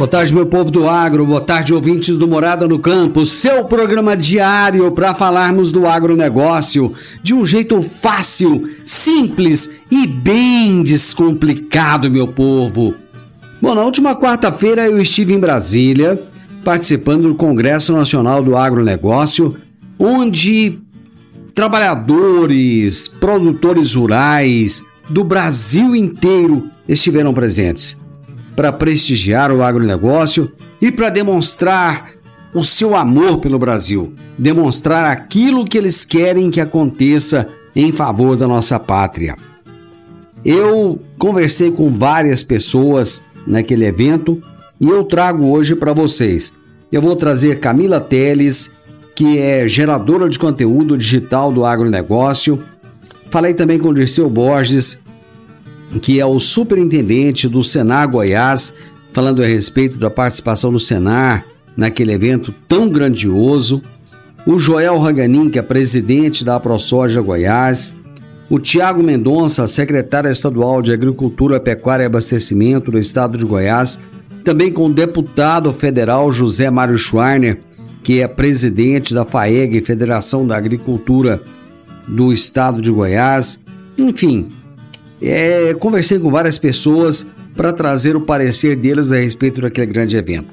Boa 0.00 0.08
tarde, 0.08 0.32
meu 0.34 0.46
povo 0.46 0.70
do 0.70 0.88
agro. 0.88 1.26
Boa 1.26 1.42
tarde, 1.42 1.74
ouvintes 1.74 2.16
do 2.16 2.26
Morada 2.26 2.66
no 2.66 2.78
Campo. 2.78 3.26
Seu 3.26 3.66
programa 3.66 4.16
diário 4.16 4.90
para 4.92 5.14
falarmos 5.14 5.70
do 5.70 5.86
agronegócio 5.86 6.94
de 7.22 7.34
um 7.34 7.44
jeito 7.44 7.82
fácil, 7.82 8.66
simples 8.86 9.76
e 9.90 10.06
bem 10.06 10.82
descomplicado, 10.82 12.10
meu 12.10 12.26
povo. 12.26 12.94
Bom, 13.60 13.74
na 13.74 13.82
última 13.82 14.16
quarta-feira 14.16 14.86
eu 14.86 14.98
estive 14.98 15.34
em 15.34 15.38
Brasília 15.38 16.18
participando 16.64 17.24
do 17.24 17.34
Congresso 17.34 17.92
Nacional 17.92 18.42
do 18.42 18.56
Agronegócio, 18.56 19.54
onde 19.98 20.78
trabalhadores, 21.54 23.06
produtores 23.06 23.92
rurais 23.92 24.82
do 25.10 25.22
Brasil 25.22 25.94
inteiro 25.94 26.70
estiveram 26.88 27.34
presentes 27.34 28.00
para 28.60 28.74
prestigiar 28.74 29.50
o 29.50 29.62
agronegócio 29.62 30.52
e 30.82 30.92
para 30.92 31.08
demonstrar 31.08 32.10
o 32.52 32.62
seu 32.62 32.94
amor 32.94 33.38
pelo 33.38 33.58
Brasil, 33.58 34.12
demonstrar 34.36 35.06
aquilo 35.06 35.64
que 35.64 35.78
eles 35.78 36.04
querem 36.04 36.50
que 36.50 36.60
aconteça 36.60 37.48
em 37.74 37.90
favor 37.90 38.36
da 38.36 38.46
nossa 38.46 38.78
pátria. 38.78 39.34
Eu 40.44 41.00
conversei 41.18 41.70
com 41.70 41.88
várias 41.88 42.42
pessoas 42.42 43.24
naquele 43.46 43.86
evento 43.86 44.42
e 44.78 44.86
eu 44.86 45.04
trago 45.04 45.46
hoje 45.46 45.74
para 45.74 45.94
vocês. 45.94 46.52
Eu 46.92 47.00
vou 47.00 47.16
trazer 47.16 47.60
Camila 47.60 47.98
Teles, 47.98 48.74
que 49.16 49.38
é 49.38 49.66
geradora 49.66 50.28
de 50.28 50.38
conteúdo 50.38 50.98
digital 50.98 51.50
do 51.50 51.64
agronegócio. 51.64 52.62
Falei 53.30 53.54
também 53.54 53.78
com 53.78 53.88
o 53.88 53.94
Dirceu 53.94 54.28
Borges, 54.28 55.00
que 55.98 56.20
é 56.20 56.26
o 56.26 56.38
superintendente 56.38 57.48
do 57.48 57.64
Senar 57.64 58.08
Goiás, 58.08 58.76
falando 59.12 59.42
a 59.42 59.46
respeito 59.46 59.98
da 59.98 60.10
participação 60.10 60.72
do 60.72 60.78
Senar 60.78 61.44
naquele 61.76 62.12
evento 62.12 62.54
tão 62.68 62.88
grandioso. 62.88 63.82
O 64.46 64.58
Joel 64.58 64.98
Raganin, 64.98 65.50
que 65.50 65.58
é 65.58 65.62
presidente 65.62 66.44
da 66.44 66.60
ProSoja 66.60 67.20
Goiás. 67.20 67.96
O 68.48 68.58
Tiago 68.58 69.02
Mendonça, 69.02 69.66
secretário 69.66 70.30
estadual 70.30 70.82
de 70.82 70.92
Agricultura, 70.92 71.60
Pecuária 71.60 72.04
e 72.04 72.06
Abastecimento 72.06 72.90
do 72.90 72.98
estado 72.98 73.36
de 73.36 73.44
Goiás. 73.44 74.00
Também 74.44 74.72
com 74.72 74.86
o 74.86 74.92
deputado 74.92 75.72
federal 75.72 76.32
José 76.32 76.70
Mário 76.70 76.98
Schwarner, 76.98 77.60
que 78.02 78.22
é 78.22 78.28
presidente 78.28 79.12
da 79.12 79.24
FAEG, 79.24 79.80
Federação 79.82 80.46
da 80.46 80.56
Agricultura 80.56 81.42
do 82.08 82.32
estado 82.32 82.80
de 82.80 82.90
Goiás. 82.90 83.62
Enfim, 83.98 84.48
é, 85.22 85.74
conversei 85.74 86.18
com 86.18 86.30
várias 86.30 86.58
pessoas 86.58 87.26
para 87.54 87.72
trazer 87.72 88.16
o 88.16 88.20
parecer 88.20 88.76
deles 88.76 89.12
a 89.12 89.16
respeito 89.16 89.60
daquele 89.60 89.86
grande 89.86 90.16
evento. 90.16 90.48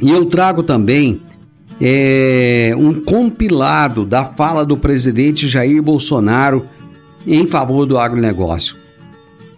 E 0.00 0.10
eu 0.10 0.26
trago 0.26 0.62
também 0.62 1.20
é, 1.80 2.72
um 2.76 3.00
compilado 3.00 4.04
da 4.04 4.24
fala 4.24 4.64
do 4.64 4.76
presidente 4.76 5.48
Jair 5.48 5.82
Bolsonaro 5.82 6.64
em 7.26 7.46
favor 7.46 7.84
do 7.84 7.98
agronegócio. 7.98 8.76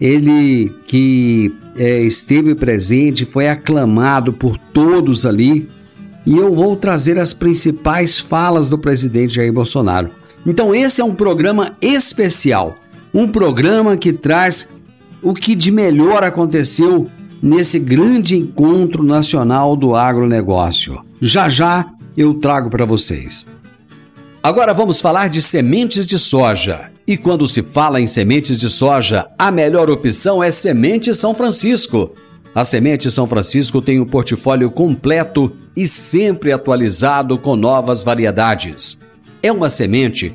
Ele 0.00 0.72
que 0.86 1.52
é, 1.76 2.00
esteve 2.00 2.54
presente, 2.54 3.26
foi 3.26 3.48
aclamado 3.48 4.32
por 4.32 4.56
todos 4.56 5.26
ali, 5.26 5.68
e 6.26 6.36
eu 6.36 6.54
vou 6.54 6.76
trazer 6.76 7.18
as 7.18 7.34
principais 7.34 8.18
falas 8.18 8.70
do 8.70 8.78
presidente 8.78 9.34
Jair 9.34 9.52
Bolsonaro. 9.52 10.10
Então, 10.46 10.74
esse 10.74 11.02
é 11.02 11.04
um 11.04 11.14
programa 11.14 11.76
especial 11.82 12.79
um 13.12 13.28
programa 13.28 13.96
que 13.96 14.12
traz 14.12 14.68
o 15.22 15.34
que 15.34 15.54
de 15.54 15.70
melhor 15.70 16.22
aconteceu 16.22 17.08
nesse 17.42 17.78
grande 17.78 18.36
encontro 18.36 19.02
nacional 19.02 19.76
do 19.76 19.94
agronegócio. 19.94 21.04
Já 21.20 21.48
já 21.48 21.86
eu 22.16 22.34
trago 22.34 22.70
para 22.70 22.84
vocês. 22.84 23.46
Agora 24.42 24.72
vamos 24.72 25.00
falar 25.00 25.28
de 25.28 25.42
sementes 25.42 26.06
de 26.06 26.18
soja. 26.18 26.90
E 27.06 27.16
quando 27.16 27.46
se 27.48 27.62
fala 27.62 28.00
em 28.00 28.06
sementes 28.06 28.58
de 28.58 28.68
soja, 28.68 29.26
a 29.38 29.50
melhor 29.50 29.90
opção 29.90 30.42
é 30.42 30.50
Semente 30.52 31.12
São 31.12 31.34
Francisco. 31.34 32.12
A 32.54 32.64
Semente 32.64 33.10
São 33.10 33.26
Francisco 33.26 33.82
tem 33.82 34.00
um 34.00 34.06
portfólio 34.06 34.70
completo 34.70 35.52
e 35.76 35.86
sempre 35.86 36.52
atualizado 36.52 37.36
com 37.38 37.54
novas 37.54 38.02
variedades. 38.02 38.98
É 39.42 39.52
uma 39.52 39.70
semente 39.70 40.34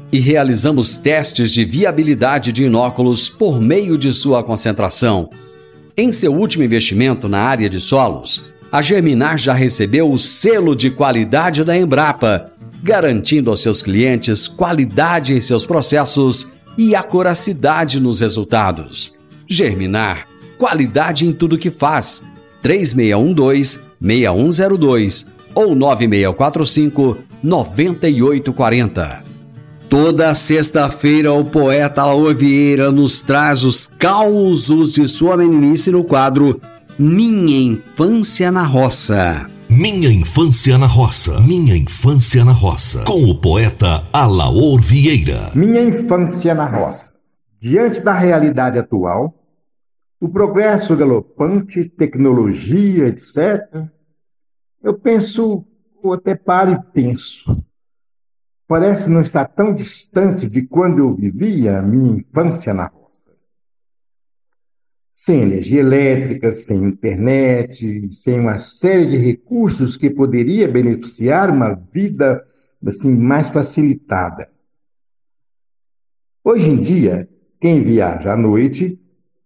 e 0.11 0.19
realizamos 0.19 0.97
testes 0.97 1.51
de 1.51 1.63
viabilidade 1.63 2.51
de 2.51 2.65
inóculos 2.65 3.29
por 3.29 3.61
meio 3.61 3.97
de 3.97 4.11
sua 4.11 4.43
concentração. 4.43 5.29
Em 5.95 6.11
seu 6.11 6.33
último 6.33 6.63
investimento 6.63 7.29
na 7.29 7.39
área 7.39 7.69
de 7.69 7.79
solos, 7.79 8.43
a 8.71 8.81
Germinar 8.81 9.37
já 9.37 9.53
recebeu 9.53 10.11
o 10.11 10.17
selo 10.17 10.75
de 10.75 10.89
qualidade 10.89 11.63
da 11.63 11.77
Embrapa, 11.77 12.51
garantindo 12.83 13.51
aos 13.51 13.61
seus 13.61 13.81
clientes 13.81 14.47
qualidade 14.47 15.33
em 15.33 15.41
seus 15.41 15.65
processos 15.65 16.47
e 16.77 16.95
acuracidade 16.95 17.99
nos 17.99 18.21
resultados. 18.21 19.13
Germinar, 19.49 20.25
qualidade 20.57 21.27
em 21.27 21.33
tudo 21.33 21.57
que 21.57 21.69
faz. 21.69 22.25
3612-6102 22.63 25.27
ou 25.53 25.75
9645 25.75 27.17
9840. 27.43 29.30
Toda 29.91 30.33
sexta-feira, 30.33 31.33
o 31.33 31.43
poeta 31.43 32.03
Alaor 32.03 32.33
Vieira 32.33 32.89
nos 32.89 33.21
traz 33.21 33.61
os 33.65 33.85
causos 33.85 34.93
de 34.93 35.05
sua 35.05 35.35
meninice 35.35 35.91
no 35.91 36.01
quadro 36.01 36.61
Minha 36.97 37.73
Infância 37.73 38.49
na 38.53 38.65
Roça. 38.65 39.49
Minha 39.69 40.09
Infância 40.09 40.77
na 40.77 40.85
Roça. 40.85 41.41
Minha 41.41 41.75
Infância 41.75 42.45
na 42.45 42.53
Roça. 42.53 43.03
Com 43.03 43.25
o 43.25 43.35
poeta 43.35 44.01
Alaor 44.13 44.81
Vieira. 44.81 45.51
Minha 45.53 45.83
infância 45.83 46.55
na 46.55 46.67
roça. 46.67 47.11
Diante 47.59 47.99
da 47.99 48.13
realidade 48.13 48.79
atual, 48.79 49.43
o 50.21 50.29
progresso 50.29 50.95
galopante, 50.95 51.83
tecnologia, 51.83 53.07
etc., 53.07 53.61
eu 54.81 54.93
penso, 54.93 55.65
ou 56.01 56.13
até 56.13 56.33
paro 56.33 56.71
e 56.71 56.93
penso. 56.93 57.60
Parece 58.71 59.09
não 59.09 59.19
estar 59.19 59.43
tão 59.43 59.75
distante 59.75 60.47
de 60.47 60.61
quando 60.61 60.99
eu 60.99 61.13
vivia 61.13 61.77
a 61.77 61.81
minha 61.81 62.21
infância 62.21 62.73
na 62.73 62.85
roça. 62.85 63.35
Sem 65.13 65.41
energia 65.41 65.81
elétrica, 65.81 66.53
sem 66.53 66.77
internet, 66.77 68.07
sem 68.13 68.39
uma 68.39 68.59
série 68.59 69.07
de 69.07 69.17
recursos 69.17 69.97
que 69.97 70.09
poderia 70.09 70.69
beneficiar 70.69 71.49
uma 71.49 71.73
vida 71.73 72.47
assim 72.87 73.11
mais 73.11 73.49
facilitada. 73.49 74.47
Hoje 76.41 76.69
em 76.69 76.79
dia, 76.79 77.27
quem 77.59 77.83
viaja 77.83 78.31
à 78.31 78.37
noite 78.37 78.97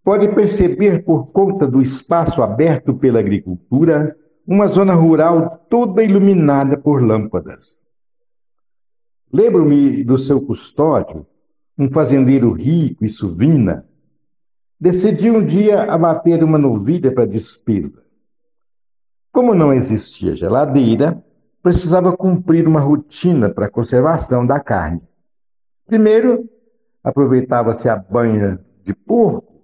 pode 0.04 0.28
perceber, 0.36 1.02
por 1.04 1.32
conta 1.32 1.66
do 1.66 1.82
espaço 1.82 2.44
aberto 2.44 2.94
pela 2.94 3.18
agricultura, 3.18 4.16
uma 4.46 4.68
zona 4.68 4.94
rural 4.94 5.66
toda 5.68 6.04
iluminada 6.04 6.78
por 6.78 7.02
lâmpadas. 7.02 7.84
Lembro-me 9.32 10.04
do 10.04 10.16
seu 10.16 10.40
custódio, 10.40 11.26
um 11.78 11.90
fazendeiro 11.90 12.52
rico 12.52 13.04
e 13.04 13.08
suvina, 13.08 13.84
decidiu 14.80 15.36
um 15.36 15.44
dia 15.44 15.82
abater 15.82 16.42
uma 16.44 16.58
novilha 16.58 17.12
para 17.12 17.26
despesa. 17.26 18.02
Como 19.32 19.54
não 19.54 19.72
existia 19.72 20.36
geladeira, 20.36 21.22
precisava 21.62 22.16
cumprir 22.16 22.68
uma 22.68 22.80
rotina 22.80 23.50
para 23.50 23.66
a 23.66 23.70
conservação 23.70 24.46
da 24.46 24.60
carne. 24.60 25.02
Primeiro, 25.86 26.48
aproveitava-se 27.02 27.88
a 27.88 27.96
banha 27.96 28.60
de 28.84 28.94
porco 28.94 29.60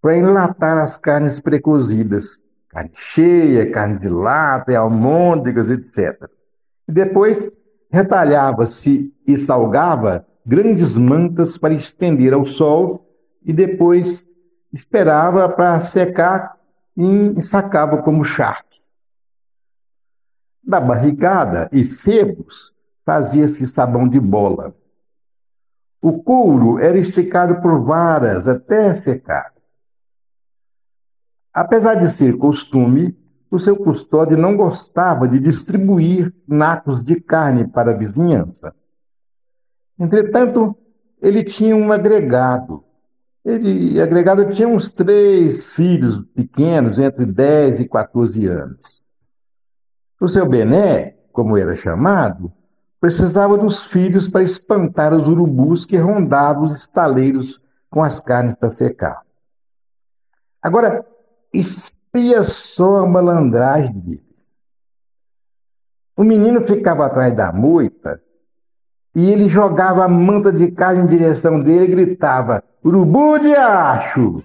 para 0.00 0.16
enlatar 0.16 0.78
as 0.78 0.96
carnes 0.96 1.40
precozidas, 1.40 2.44
carne 2.68 2.92
cheia, 2.94 3.70
carne 3.70 3.98
de 3.98 4.08
lata, 4.08 4.76
almôndegas, 4.76 5.70
etc. 5.70 6.28
E 6.88 6.92
depois 6.92 7.50
retalhava-se 7.92 9.12
e 9.26 9.36
salgava 9.36 10.26
grandes 10.46 10.96
mantas 10.96 11.58
para 11.58 11.74
estender 11.74 12.32
ao 12.32 12.46
sol 12.46 13.06
e 13.44 13.52
depois 13.52 14.26
esperava 14.72 15.46
para 15.46 15.78
secar 15.78 16.58
e 16.96 17.04
ensacava 17.04 18.02
como 18.02 18.24
charque. 18.24 18.80
Da 20.64 20.80
barrigada 20.80 21.68
e 21.70 21.84
sebos 21.84 22.74
fazia-se 23.04 23.66
sabão 23.66 24.08
de 24.08 24.18
bola. 24.18 24.74
O 26.00 26.22
couro 26.22 26.78
era 26.78 26.96
esticado 26.96 27.60
por 27.60 27.84
varas 27.84 28.48
até 28.48 28.94
secar. 28.94 29.52
Apesar 31.52 31.96
de 31.96 32.08
ser 32.08 32.38
costume, 32.38 33.14
o 33.52 33.58
seu 33.58 33.76
custódio 33.76 34.38
não 34.38 34.56
gostava 34.56 35.28
de 35.28 35.38
distribuir 35.38 36.32
nacos 36.48 37.04
de 37.04 37.20
carne 37.20 37.68
para 37.68 37.90
a 37.90 37.94
vizinhança. 37.94 38.74
Entretanto, 39.98 40.74
ele 41.20 41.44
tinha 41.44 41.76
um 41.76 41.92
agregado. 41.92 42.82
Ele, 43.44 44.00
agregado, 44.00 44.48
tinha 44.48 44.66
uns 44.66 44.88
três 44.88 45.66
filhos 45.66 46.24
pequenos, 46.34 46.98
entre 46.98 47.26
10 47.26 47.80
e 47.80 47.88
14 47.88 48.46
anos. 48.46 49.02
O 50.18 50.28
seu 50.28 50.48
Bené, 50.48 51.18
como 51.30 51.58
era 51.58 51.76
chamado, 51.76 52.50
precisava 52.98 53.58
dos 53.58 53.82
filhos 53.82 54.30
para 54.30 54.42
espantar 54.42 55.12
os 55.12 55.28
urubus 55.28 55.84
que 55.84 55.98
rondavam 55.98 56.64
os 56.64 56.74
estaleiros 56.74 57.60
com 57.90 58.02
as 58.02 58.18
carnes 58.18 58.54
para 58.54 58.70
secar. 58.70 59.20
Agora, 60.62 61.04
só 62.42 62.98
a 62.98 63.06
malandragem 63.06 63.92
dele. 63.92 64.22
O 66.16 66.24
menino 66.24 66.60
ficava 66.62 67.06
atrás 67.06 67.34
da 67.34 67.52
moita 67.52 68.20
e 69.14 69.30
ele 69.30 69.48
jogava 69.48 70.04
a 70.04 70.08
manta 70.08 70.52
de 70.52 70.70
carne 70.70 71.02
em 71.02 71.06
direção 71.06 71.60
dele 71.60 71.84
e 71.84 71.88
gritava: 71.88 72.62
Urubu 72.84 73.38
de 73.38 73.54
acho! 73.54 74.42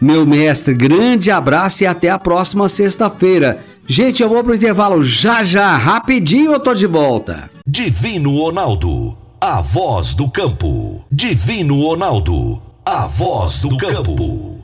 Meu 0.00 0.26
mestre, 0.26 0.74
grande 0.74 1.30
abraço 1.30 1.84
e 1.84 1.86
até 1.86 2.10
a 2.10 2.18
próxima 2.18 2.68
sexta-feira. 2.68 3.60
Gente, 3.86 4.22
eu 4.22 4.28
vou 4.28 4.42
pro 4.42 4.54
intervalo 4.54 5.02
já 5.02 5.42
já, 5.42 5.76
rapidinho 5.76 6.52
eu 6.52 6.60
tô 6.60 6.74
de 6.74 6.86
volta. 6.86 7.50
Divino 7.66 8.38
Ronaldo, 8.38 9.16
a 9.40 9.60
voz 9.60 10.14
do 10.14 10.28
campo. 10.30 11.04
Divino 11.10 11.80
Ronaldo, 11.82 12.60
a 12.84 13.06
voz 13.06 13.62
do 13.62 13.76
campo. 13.76 14.63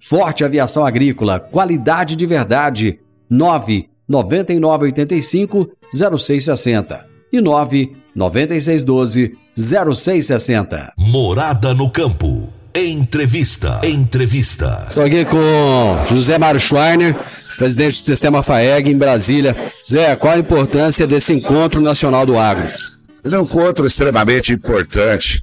Forte 0.00 0.44
Aviação 0.44 0.84
Agrícola, 0.86 1.38
qualidade 1.40 2.16
de 2.16 2.26
verdade. 2.26 2.98
9 3.30 3.88
9985 4.08 5.70
0660 5.92 7.06
e 7.32 7.40
9 7.40 7.92
9612 8.14 9.36
0660. 9.56 10.92
Morada 10.96 11.74
no 11.74 11.90
campo. 11.90 12.52
Entrevista. 12.74 13.80
Entrevista. 13.82 14.84
Estou 14.88 15.02
aqui 15.04 15.24
com 15.24 16.06
José 16.08 16.38
Mário 16.38 16.60
Schweiner, 16.60 17.18
presidente 17.56 17.94
do 18.00 18.04
Sistema 18.06 18.42
FAEG 18.42 18.90
em 18.90 18.96
Brasília. 18.96 19.56
Zé, 19.86 20.14
qual 20.16 20.34
a 20.34 20.38
importância 20.38 21.06
desse 21.06 21.32
encontro 21.34 21.80
nacional 21.80 22.24
do 22.24 22.38
agro? 22.38 22.68
Ele 23.24 23.34
é 23.34 23.38
um 23.38 23.42
encontro 23.42 23.84
extremamente 23.84 24.52
importante. 24.52 25.42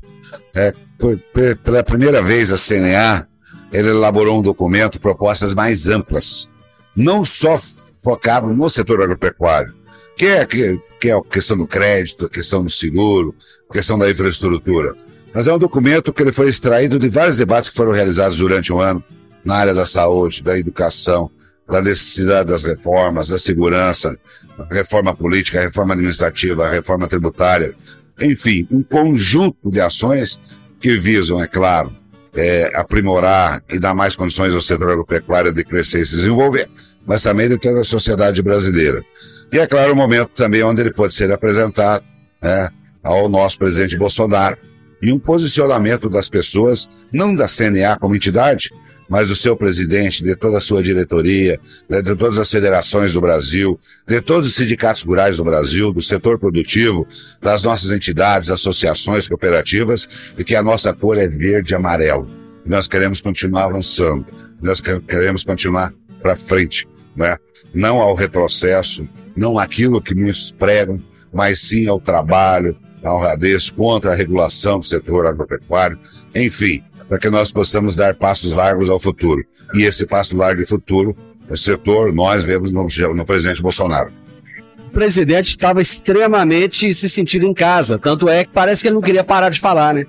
É, 0.56 0.74
por- 0.98 1.20
por- 1.34 1.58
pela 1.58 1.84
primeira 1.84 2.22
vez 2.24 2.52
a 2.54 2.58
CNA 2.58 3.28
ele 3.72 3.90
elaborou 3.90 4.40
um 4.40 4.42
documento 4.42 5.00
propostas 5.00 5.54
mais 5.54 5.88
amplas, 5.88 6.50
não 6.96 7.26
só 7.26 7.58
focado 8.04 8.48
no 8.48 8.70
setor 8.70 9.02
agropecuário, 9.02 9.74
que 10.18 10.26
é, 10.26 10.46
que, 10.46 10.80
que 11.00 11.10
é 11.10 11.14
a 11.14 11.22
questão 11.22 11.58
do 11.58 11.68
crédito, 11.68 12.26
a 12.26 12.30
questão 12.30 12.64
do 12.64 12.70
seguro, 12.70 13.34
a 13.70 13.74
questão 13.74 13.98
da 13.98 14.10
infraestrutura. 14.10 14.96
Mas 15.34 15.48
é 15.48 15.54
um 15.54 15.60
documento 15.60 16.14
que 16.14 16.22
ele 16.22 16.32
foi 16.32 16.48
extraído 16.48 16.98
de 16.98 17.10
vários 17.10 17.38
debates 17.38 17.70
que 17.70 17.76
foram 17.76 17.92
realizados 17.92 18.38
durante 18.38 18.72
o 18.72 18.80
ano 18.80 19.04
na 19.44 19.56
área 19.56 19.74
da 19.74 19.86
saúde, 19.86 20.42
da 20.42 20.58
educação, 20.58 21.30
da 21.68 21.82
necessidade 21.82 22.50
das 22.50 22.64
reformas, 22.64 23.28
da 23.28 23.38
segurança, 23.38 24.18
reforma 24.72 25.14
política, 25.14 25.60
reforma 25.60 25.94
administrativa, 25.94 26.70
reforma 26.70 27.08
tributária, 27.08 27.76
enfim, 28.22 28.68
um 28.72 28.82
conjunto 28.82 29.70
de 29.70 29.82
ações 29.82 30.40
que 30.80 30.98
visam, 30.98 31.42
é 31.42 31.48
claro, 31.48 31.92
é, 32.36 32.70
aprimorar 32.76 33.64
e 33.70 33.80
dar 33.80 33.96
mais 33.96 34.16
condições 34.16 34.54
ao 34.54 34.62
setor 34.62 34.92
agropecuário 34.92 35.54
de 35.54 35.64
crescer 35.64 36.02
e 36.02 36.06
se 36.06 36.18
desenvolver, 36.18 36.70
mas 37.06 37.24
também 37.24 37.48
de 37.48 37.58
toda 37.58 37.82
a 37.82 37.86
sociedade 37.86 38.42
brasileira. 38.42 39.04
E 39.52 39.60
é 39.60 39.66
claro 39.66 39.94
o 39.94 39.96
momento 39.96 40.32
também 40.36 40.64
onde 40.64 40.82
ele 40.82 40.92
pode 40.92 41.14
ser 41.14 41.32
apresentado 41.32 42.04
né, 42.42 42.70
ao 43.04 43.30
nosso 43.30 43.58
presidente 43.58 43.98
Bolsonaro 43.98 44.58
e 45.02 45.12
um 45.12 45.20
posicionamento 45.20 46.10
das 46.10 46.28
pessoas, 46.28 46.88
não 47.12 47.36
da 47.36 47.48
CNA 47.48 47.98
como 48.00 48.16
entidade, 48.16 48.72
mas 49.08 49.28
do 49.28 49.36
seu 49.36 49.56
presidente, 49.56 50.24
de 50.24 50.36
toda 50.36 50.58
a 50.58 50.62
sua 50.62 50.82
diretoria, 50.82 51.60
né, 51.88 52.02
de 52.02 52.16
todas 52.16 52.38
as 52.38 52.50
federações 52.50 53.14
do 53.14 53.22
Brasil, 53.22 53.80
de 54.08 54.20
todos 54.22 54.50
os 54.50 54.56
sindicatos 54.56 55.04
rurais 55.04 55.38
do 55.38 55.44
Brasil, 55.44 55.92
do 55.94 56.02
setor 56.02 56.40
produtivo, 56.40 57.08
das 57.42 57.64
nossas 57.64 57.92
entidades, 57.92 58.50
associações, 58.50 59.28
cooperativas, 59.28 60.08
e 60.38 60.44
que 60.44 60.56
a 60.56 60.64
nossa 60.64 60.94
cor 60.94 61.18
é 61.18 61.28
verde 61.28 61.74
e 61.74 61.76
amarelo. 61.76 62.30
Nós 62.66 62.88
queremos 62.88 63.22
continuar 63.22 63.66
avançando, 63.66 64.26
nós 64.62 64.82
que- 64.82 65.00
queremos 65.02 65.44
continuar 65.44 65.94
para 66.22 66.36
frente, 66.36 66.88
né? 67.16 67.38
não 67.74 68.00
ao 68.00 68.16
retrocesso, 68.16 69.08
não 69.36 69.60
aquilo 69.60 70.02
que 70.02 70.16
nos 70.16 70.50
pregam, 70.52 71.02
mas 71.32 71.60
sim 71.60 71.88
ao 71.88 72.00
trabalho, 72.00 72.76
à 73.04 73.14
honradez 73.14 73.70
contra 73.70 74.14
a 74.14 74.16
regulação 74.16 74.80
do 74.80 74.86
setor 74.86 75.28
agropecuário, 75.28 76.00
enfim, 76.34 76.82
para 77.08 77.20
que 77.20 77.30
nós 77.30 77.52
possamos 77.52 77.96
dar 77.96 78.16
passos 78.16 78.54
largos 78.54 78.90
ao 78.90 79.00
futuro. 79.00 79.44
E 79.74 79.84
esse 79.84 80.06
passo 80.06 80.36
largo 80.36 80.62
e 80.62 80.66
futuro, 80.66 81.16
o 81.50 81.58
setor, 81.58 82.14
nós 82.14 82.44
vemos 82.44 82.72
no, 82.72 82.88
no 83.14 83.26
presidente 83.26 83.62
Bolsonaro. 83.62 84.12
O 84.88 84.92
presidente 84.92 85.50
estava 85.50 85.82
extremamente 85.82 86.94
se 86.94 87.10
sentindo 87.10 87.46
em 87.46 87.54
casa, 87.54 88.00
tanto 88.00 88.30
é 88.30 88.46
que 88.46 88.52
parece 88.54 88.82
que 88.82 88.88
ele 88.88 88.96
não 88.96 89.02
queria 89.02 89.24
parar 89.24 89.50
de 89.50 89.60
falar, 89.60 89.94
né? 89.94 90.06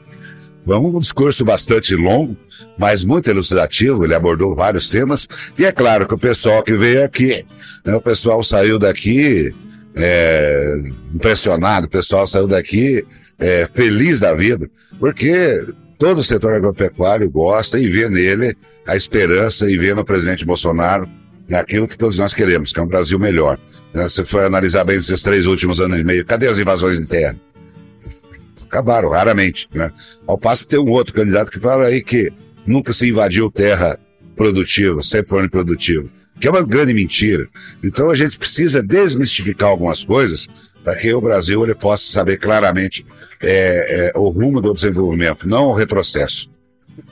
Foi 0.64 0.76
um 0.76 0.98
discurso 0.98 1.44
bastante 1.44 1.94
longo, 1.94 2.36
mas 2.76 3.04
muito 3.04 3.30
elucidativo. 3.30 4.04
Ele 4.04 4.14
abordou 4.14 4.52
vários 4.52 4.88
temas. 4.88 5.26
E 5.56 5.64
é 5.64 5.70
claro 5.70 6.08
que 6.08 6.14
o 6.14 6.18
pessoal 6.18 6.60
que 6.62 6.76
veio 6.76 7.04
aqui, 7.04 7.44
né, 7.84 7.94
o 7.94 8.00
pessoal 8.00 8.42
saiu 8.42 8.76
daqui 8.76 9.54
é, 9.94 10.74
impressionado, 11.14 11.86
o 11.86 11.90
pessoal 11.90 12.26
saiu 12.26 12.48
daqui 12.48 13.04
é, 13.38 13.66
feliz 13.68 14.20
da 14.20 14.34
vida, 14.34 14.68
porque 14.98 15.64
todo 15.98 16.18
o 16.18 16.22
setor 16.22 16.52
agropecuário 16.52 17.30
gosta 17.30 17.78
e 17.78 17.88
vê 17.88 18.08
nele 18.08 18.54
a 18.86 18.96
esperança 18.96 19.70
e 19.70 19.76
vê 19.76 19.94
no 19.94 20.04
presidente 20.04 20.44
Bolsonaro 20.44 21.08
aquilo 21.52 21.86
que 21.86 21.96
todos 21.96 22.18
nós 22.18 22.34
queremos, 22.34 22.72
que 22.72 22.80
é 22.80 22.82
um 22.82 22.88
Brasil 22.88 23.18
melhor. 23.18 23.58
Né, 23.94 24.08
se 24.08 24.24
for 24.24 24.42
analisar 24.42 24.84
bem 24.84 24.96
esses 24.96 25.22
três 25.22 25.46
últimos 25.46 25.80
anos 25.80 25.98
e 25.98 26.04
meio, 26.04 26.24
cadê 26.24 26.48
as 26.48 26.58
invasões 26.58 26.98
de 26.98 27.06
terra? 27.06 27.36
Acabaram, 28.66 29.10
raramente. 29.10 29.68
Né? 29.72 29.90
Ao 30.26 30.36
passo 30.36 30.64
que 30.64 30.70
tem 30.70 30.80
um 30.80 30.90
outro 30.90 31.14
candidato 31.14 31.50
que 31.50 31.60
fala 31.60 31.86
aí 31.86 32.02
que 32.02 32.32
nunca 32.66 32.92
se 32.92 33.08
invadiu 33.08 33.50
terra 33.50 33.98
produtiva, 34.34 35.02
sempre 35.02 35.28
foi 35.28 35.44
improdutivo 35.44 36.08
que 36.40 36.46
é 36.46 36.50
uma 36.50 36.62
grande 36.62 36.92
mentira. 36.92 37.46
Então 37.82 38.10
a 38.10 38.14
gente 38.14 38.38
precisa 38.38 38.82
desmistificar 38.82 39.68
algumas 39.68 40.04
coisas 40.04 40.75
para 40.86 40.94
que 40.94 41.12
o 41.12 41.20
Brasil 41.20 41.64
ele 41.64 41.74
possa 41.74 42.04
saber 42.04 42.36
claramente 42.36 43.04
é, 43.42 44.12
é, 44.14 44.16
o 44.16 44.28
rumo 44.28 44.60
do 44.60 44.72
desenvolvimento, 44.72 45.48
não 45.48 45.70
o 45.70 45.72
retrocesso. 45.72 46.48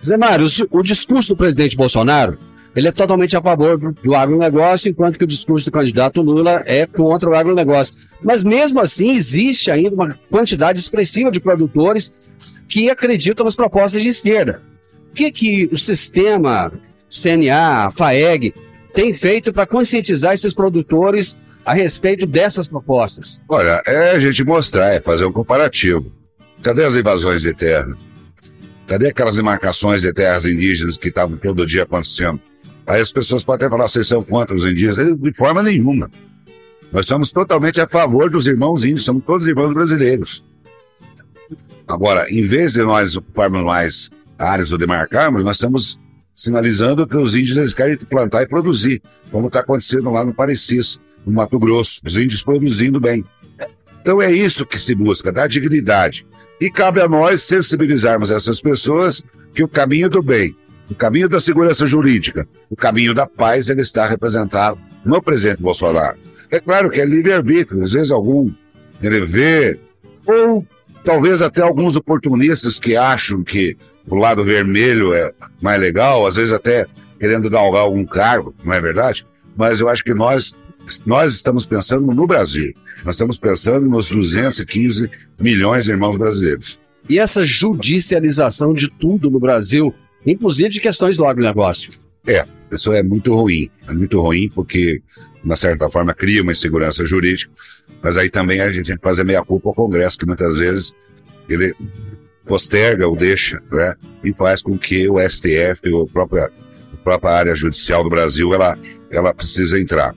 Zé 0.02 0.16
Mário, 0.16 0.46
o 0.70 0.80
discurso 0.80 1.30
do 1.30 1.36
presidente 1.36 1.76
Bolsonaro 1.76 2.38
ele 2.76 2.86
é 2.86 2.92
totalmente 2.92 3.36
a 3.36 3.42
favor 3.42 3.76
do 3.76 4.14
agronegócio, 4.14 4.88
enquanto 4.88 5.18
que 5.18 5.24
o 5.24 5.28
discurso 5.28 5.66
do 5.66 5.72
candidato 5.72 6.22
Lula 6.22 6.62
é 6.66 6.86
contra 6.86 7.28
o 7.28 7.34
agronegócio. 7.34 7.94
Mas 8.22 8.44
mesmo 8.44 8.80
assim, 8.80 9.10
existe 9.10 9.72
ainda 9.72 9.94
uma 9.94 10.18
quantidade 10.30 10.78
expressiva 10.78 11.32
de 11.32 11.40
produtores 11.40 12.12
que 12.68 12.88
acreditam 12.88 13.44
nas 13.44 13.56
propostas 13.56 14.04
de 14.04 14.08
esquerda. 14.08 14.62
O 15.10 15.14
que, 15.14 15.32
que 15.32 15.68
o 15.72 15.78
sistema 15.78 16.72
CNA, 17.10 17.90
FAEG, 17.90 18.54
tem 18.92 19.12
feito 19.12 19.52
para 19.52 19.66
conscientizar 19.66 20.32
esses 20.32 20.54
produtores 20.54 21.36
a 21.64 21.72
respeito 21.72 22.26
dessas 22.26 22.66
propostas? 22.66 23.40
Olha, 23.48 23.82
é 23.86 24.10
a 24.10 24.18
gente 24.18 24.44
mostrar, 24.44 24.92
é 24.92 25.00
fazer 25.00 25.24
um 25.24 25.32
comparativo. 25.32 26.12
Cadê 26.62 26.84
as 26.84 26.94
invasões 26.94 27.42
de 27.42 27.54
terra? 27.54 27.96
Cadê 28.86 29.08
aquelas 29.08 29.36
demarcações 29.36 30.02
de 30.02 30.12
terras 30.12 30.44
indígenas 30.44 30.96
que 30.96 31.08
estavam 31.08 31.36
todo 31.36 31.66
dia 31.66 31.84
acontecendo? 31.84 32.40
Aí 32.86 33.00
as 33.00 33.10
pessoas 33.10 33.44
podem 33.44 33.68
falar, 33.68 33.88
vocês 33.88 34.06
são 34.06 34.22
contra 34.22 34.54
os 34.54 34.64
indígenas. 34.66 35.18
De 35.18 35.32
forma 35.32 35.62
nenhuma. 35.62 36.10
Nós 36.92 37.06
somos 37.06 37.32
totalmente 37.32 37.80
a 37.80 37.88
favor 37.88 38.30
dos 38.30 38.46
irmãos 38.46 38.84
índios, 38.84 39.04
somos 39.04 39.24
todos 39.24 39.46
irmãos 39.46 39.72
brasileiros. 39.72 40.44
Agora, 41.88 42.30
em 42.30 42.42
vez 42.42 42.74
de 42.74 42.82
nós 42.82 43.16
ocuparmos 43.16 43.62
mais 43.62 44.10
áreas 44.38 44.70
ou 44.70 44.78
demarcarmos, 44.78 45.44
nós 45.44 45.56
estamos 45.56 45.98
sinalizando 46.34 47.06
que 47.06 47.16
os 47.16 47.34
índios 47.36 47.72
querem 47.72 47.96
plantar 47.96 48.42
e 48.42 48.46
produzir, 48.46 49.00
como 49.30 49.46
está 49.46 49.60
acontecendo 49.60 50.10
lá 50.10 50.24
no 50.24 50.34
Parecis, 50.34 50.98
no 51.24 51.32
Mato 51.32 51.58
Grosso, 51.58 52.00
os 52.04 52.16
índios 52.16 52.42
produzindo 52.42 53.00
bem. 53.00 53.24
Então 54.00 54.20
é 54.20 54.30
isso 54.30 54.66
que 54.66 54.78
se 54.78 54.94
busca, 54.94 55.32
dar 55.32 55.46
dignidade. 55.46 56.26
E 56.60 56.70
cabe 56.70 57.00
a 57.00 57.08
nós 57.08 57.42
sensibilizarmos 57.42 58.30
essas 58.30 58.60
pessoas 58.60 59.22
que 59.54 59.62
o 59.62 59.68
caminho 59.68 60.10
do 60.10 60.22
bem, 60.22 60.54
o 60.90 60.94
caminho 60.94 61.28
da 61.28 61.40
segurança 61.40 61.86
jurídica, 61.86 62.46
o 62.68 62.76
caminho 62.76 63.14
da 63.14 63.26
paz, 63.26 63.68
ele 63.68 63.80
está 63.80 64.06
representado 64.06 64.78
no 65.04 65.22
presidente 65.22 65.62
Bolsonaro. 65.62 66.18
É 66.50 66.60
claro 66.60 66.90
que 66.90 67.00
é 67.00 67.04
livre-arbítrio, 67.04 67.82
às 67.82 67.92
vezes 67.92 68.10
algum 68.10 68.50
ele 69.02 69.24
vê, 69.24 69.78
ou 70.26 70.66
talvez 71.04 71.42
até 71.42 71.62
alguns 71.62 71.94
oportunistas 71.94 72.78
que 72.80 72.96
acham 72.96 73.42
que 73.42 73.76
o 74.08 74.16
lado 74.16 74.42
vermelho 74.42 75.12
é 75.12 75.32
mais 75.60 75.80
legal, 75.80 76.26
às 76.26 76.36
vezes 76.36 76.52
até 76.52 76.86
querendo 77.20 77.48
galgar 77.48 77.82
algum 77.82 78.04
cargo, 78.04 78.54
não 78.64 78.72
é 78.72 78.80
verdade? 78.80 79.24
Mas 79.56 79.80
eu 79.80 79.88
acho 79.88 80.02
que 80.02 80.14
nós 80.14 80.56
nós 81.06 81.32
estamos 81.32 81.64
pensando 81.64 82.06
no 82.06 82.26
Brasil. 82.26 82.74
Nós 83.04 83.14
estamos 83.14 83.38
pensando 83.38 83.88
nos 83.88 84.10
215 84.10 85.10
milhões 85.40 85.84
de 85.84 85.90
irmãos 85.90 86.18
brasileiros. 86.18 86.78
E 87.08 87.18
essa 87.18 87.44
judicialização 87.44 88.74
de 88.74 88.90
tudo 88.90 89.30
no 89.30 89.40
Brasil, 89.40 89.94
inclusive 90.26 90.68
de 90.68 90.80
questões 90.80 91.16
do 91.16 91.24
agronegócio. 91.24 91.90
É, 92.26 92.46
isso 92.74 92.92
é 92.92 93.02
muito 93.02 93.34
ruim. 93.34 93.70
É 93.88 93.92
muito 93.92 94.20
ruim 94.20 94.50
porque, 94.54 95.00
de 95.00 95.44
uma 95.44 95.56
certa 95.56 95.90
forma, 95.90 96.14
cria 96.14 96.42
uma 96.42 96.52
insegurança 96.52 97.04
jurídica. 97.06 97.52
Mas 98.02 98.16
aí 98.16 98.28
também 98.28 98.60
a 98.60 98.70
gente 98.70 98.86
tem 98.86 98.96
que 98.96 99.02
fazer 99.02 99.24
meia 99.24 99.42
culpa 99.44 99.68
ao 99.70 99.74
Congresso, 99.74 100.18
que 100.18 100.26
muitas 100.26 100.56
vezes 100.56 100.92
ele 101.48 101.74
posterga 102.46 103.08
ou 103.08 103.16
deixa, 103.16 103.60
né? 103.70 103.94
E 104.22 104.34
faz 104.34 104.62
com 104.62 104.78
que 104.78 105.08
o 105.08 105.18
STF, 105.18 105.90
ou 105.92 106.04
a 106.04 106.06
própria, 106.06 106.50
a 106.92 106.96
própria 107.02 107.32
área 107.32 107.54
judicial 107.54 108.02
do 108.02 108.10
Brasil, 108.10 108.52
ela, 108.52 108.78
ela 109.10 109.34
precisa 109.34 109.80
entrar. 109.80 110.14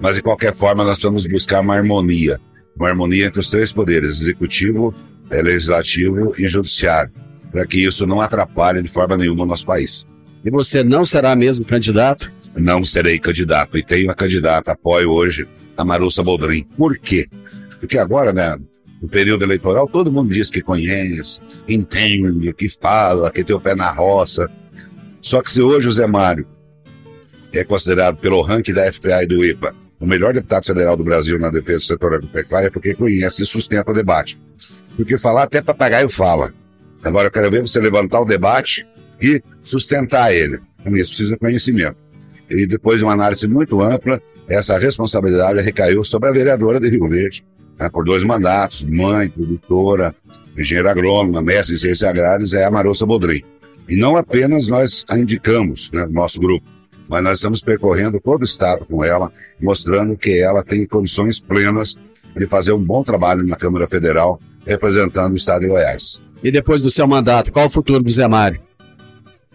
Mas, 0.00 0.16
de 0.16 0.22
qualquer 0.22 0.54
forma, 0.54 0.84
nós 0.84 0.98
vamos 0.98 1.26
buscar 1.26 1.60
uma 1.60 1.76
harmonia. 1.76 2.40
Uma 2.76 2.88
harmonia 2.88 3.26
entre 3.26 3.40
os 3.40 3.50
três 3.50 3.72
poderes, 3.72 4.20
executivo, 4.20 4.94
eh, 5.30 5.42
legislativo 5.42 6.34
e 6.38 6.46
judiciário, 6.46 7.12
para 7.50 7.66
que 7.66 7.84
isso 7.84 8.06
não 8.06 8.20
atrapalhe 8.20 8.80
de 8.80 8.88
forma 8.88 9.16
nenhuma 9.16 9.42
o 9.42 9.46
nosso 9.46 9.66
país. 9.66 10.06
E 10.48 10.50
você 10.50 10.82
não 10.82 11.04
será 11.04 11.36
mesmo 11.36 11.62
candidato? 11.62 12.32
Não 12.56 12.82
serei 12.82 13.18
candidato. 13.18 13.76
E 13.76 13.84
tenho 13.84 14.10
a 14.10 14.14
candidata, 14.14 14.72
apoio 14.72 15.10
hoje, 15.10 15.46
a 15.76 15.84
Marussa 15.84 16.22
Boldrin. 16.22 16.64
Por 16.74 16.96
quê? 16.96 17.26
Porque 17.78 17.98
agora, 17.98 18.32
né, 18.32 18.56
no 19.02 19.10
período 19.10 19.44
eleitoral, 19.44 19.86
todo 19.86 20.10
mundo 20.10 20.32
diz 20.32 20.48
que 20.48 20.62
conhece, 20.62 21.42
entende, 21.68 22.50
que 22.54 22.66
fala, 22.66 23.30
que 23.30 23.44
tem 23.44 23.54
o 23.54 23.60
pé 23.60 23.74
na 23.74 23.90
roça. 23.90 24.50
Só 25.20 25.42
que 25.42 25.50
se 25.50 25.60
hoje 25.60 25.86
o 25.86 25.92
Zé 25.92 26.06
Mário 26.06 26.46
é 27.52 27.62
considerado 27.62 28.16
pelo 28.16 28.40
ranking 28.40 28.72
da 28.72 28.90
FPA 28.90 29.24
e 29.24 29.26
do 29.26 29.44
IPA 29.44 29.74
o 30.00 30.06
melhor 30.06 30.32
deputado 30.32 30.64
federal 30.64 30.96
do 30.96 31.04
Brasil 31.04 31.38
na 31.38 31.50
defesa 31.50 31.80
do 31.80 31.84
setor 31.84 32.14
agropecuário, 32.14 32.68
é 32.68 32.70
porque 32.70 32.94
conhece 32.94 33.42
e 33.42 33.46
sustenta 33.46 33.90
o 33.90 33.94
debate. 33.94 34.40
Porque 34.96 35.18
falar 35.18 35.42
até 35.42 35.60
papagaio 35.60 36.08
fala. 36.08 36.54
Agora 37.04 37.26
eu 37.26 37.32
quero 37.32 37.50
ver 37.50 37.60
você 37.60 37.78
levantar 37.80 38.20
o 38.20 38.24
debate 38.24 38.86
e 39.20 39.42
sustentar 39.62 40.32
ele. 40.32 40.58
Com 40.82 40.96
isso 40.96 41.10
precisa 41.10 41.36
conhecimento. 41.36 41.96
E 42.50 42.66
depois 42.66 42.98
de 42.98 43.04
uma 43.04 43.12
análise 43.12 43.46
muito 43.46 43.80
ampla, 43.82 44.20
essa 44.48 44.78
responsabilidade 44.78 45.60
recaiu 45.60 46.02
sobre 46.04 46.28
a 46.28 46.32
vereadora 46.32 46.80
de 46.80 46.88
Rio 46.88 47.08
Verde, 47.08 47.44
né, 47.78 47.88
por 47.90 48.04
dois 48.04 48.24
mandatos, 48.24 48.84
mãe, 48.84 49.28
produtora, 49.28 50.14
engenheira 50.56 50.90
agrônoma, 50.90 51.42
mestre 51.42 51.76
em 51.76 51.78
ciências 51.78 52.08
agrárias, 52.08 52.54
é 52.54 52.64
a 52.64 52.70
Marossa 52.70 53.04
Bodrim. 53.04 53.42
E 53.88 53.96
não 53.96 54.16
apenas 54.16 54.66
nós 54.66 55.04
a 55.08 55.18
indicamos, 55.18 55.90
né, 55.92 56.06
no 56.06 56.12
nosso 56.12 56.40
grupo, 56.40 56.66
mas 57.08 57.22
nós 57.22 57.34
estamos 57.34 57.62
percorrendo 57.62 58.20
todo 58.20 58.42
o 58.42 58.44
estado 58.44 58.84
com 58.86 59.04
ela, 59.04 59.30
mostrando 59.60 60.16
que 60.16 60.40
ela 60.40 60.62
tem 60.62 60.86
condições 60.86 61.40
plenas 61.40 61.96
de 62.36 62.46
fazer 62.46 62.72
um 62.72 62.82
bom 62.82 63.02
trabalho 63.02 63.46
na 63.46 63.56
Câmara 63.56 63.86
Federal, 63.86 64.40
representando 64.66 65.32
o 65.32 65.36
estado 65.36 65.62
de 65.62 65.68
Goiás. 65.68 66.22
E 66.42 66.50
depois 66.50 66.82
do 66.82 66.90
seu 66.90 67.06
mandato, 67.06 67.50
qual 67.50 67.66
o 67.66 67.70
futuro 67.70 68.02
do 68.02 68.10
Zé 68.10 68.28
Mário? 68.28 68.60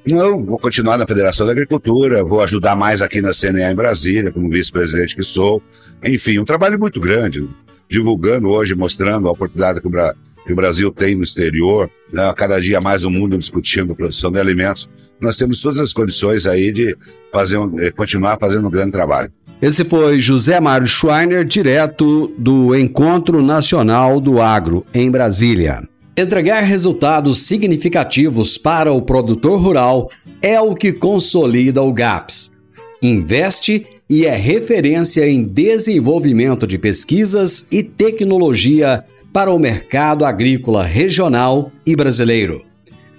Não, 0.06 0.46
vou 0.46 0.60
continuar 0.60 0.98
na 0.98 1.08
Federação 1.08 1.46
da 1.46 1.54
Agricultura, 1.54 2.24
vou 2.24 2.42
ajudar 2.42 2.76
mais 2.76 3.02
aqui 3.02 3.22
na 3.22 3.32
CNA 3.32 3.72
em 3.72 3.76
Brasília, 3.76 4.32
como 4.32 4.50
vice-presidente 4.50 5.16
que 5.16 5.24
sou. 5.24 5.62
Enfim, 6.04 6.40
um 6.40 6.46
trabalho 6.46 6.78
muito 6.78 7.00
grande, 7.00 7.48
divulgando 7.90 8.50
hoje, 8.50 8.76
mostrando 8.76 9.28
a 9.28 9.32
oportunidade 9.32 9.80
que 9.80 9.88
o, 9.88 9.90
Bra 9.90 10.14
que 10.46 10.52
o 10.52 10.56
Brasil 10.56 10.92
tem 10.92 11.16
no 11.16 11.24
exterior, 11.24 11.90
né? 12.12 12.34
cada 12.36 12.60
dia 12.60 12.82
mais 12.82 13.06
o 13.06 13.10
mundo 13.10 13.38
discutindo 13.38 13.96
produção 13.96 14.30
de 14.30 14.40
alimentos. 14.40 14.90
Nós 15.22 15.38
temos 15.38 15.62
todas 15.62 15.80
as 15.80 15.94
condições 15.94 16.46
aí 16.46 16.72
de 16.72 16.96
fazer 17.32 17.58
um, 17.58 17.80
eh, 17.80 17.92
continuar 17.92 18.38
fazendo 18.38 18.68
um 18.68 18.72
grande 18.72 18.92
trabalho. 18.92 19.32
Esse 19.62 19.86
foi 19.86 20.20
José 20.20 20.60
Mário 20.60 20.86
Schweiner, 20.86 21.46
direto 21.46 22.28
do 22.38 22.76
Encontro 22.76 23.42
Nacional 23.42 24.20
do 24.20 24.42
Agro, 24.42 24.86
em 24.94 25.10
Brasília. 25.10 25.80
Entregar 26.16 26.62
resultados 26.62 27.42
significativos 27.42 28.56
para 28.56 28.94
o 28.94 29.02
produtor 29.02 29.60
rural 29.60 30.12
é 30.44 30.62
o 30.62 30.76
que 30.76 30.94
consolida 30.94 31.82
o 31.82 31.92
GAPS. 31.92 32.54
Investe 33.02 33.88
e 34.08 34.24
é 34.24 34.36
referência 34.36 35.28
em 35.28 35.44
desenvolvimento 35.44 36.68
de 36.68 36.78
pesquisas 36.78 37.66
e 37.72 37.82
tecnologia 37.82 39.04
para 39.34 39.52
o 39.52 39.58
mercado 39.58 40.24
agrícola 40.24 40.84
regional 40.84 41.72
e 41.84 41.96
brasileiro. 41.96 42.62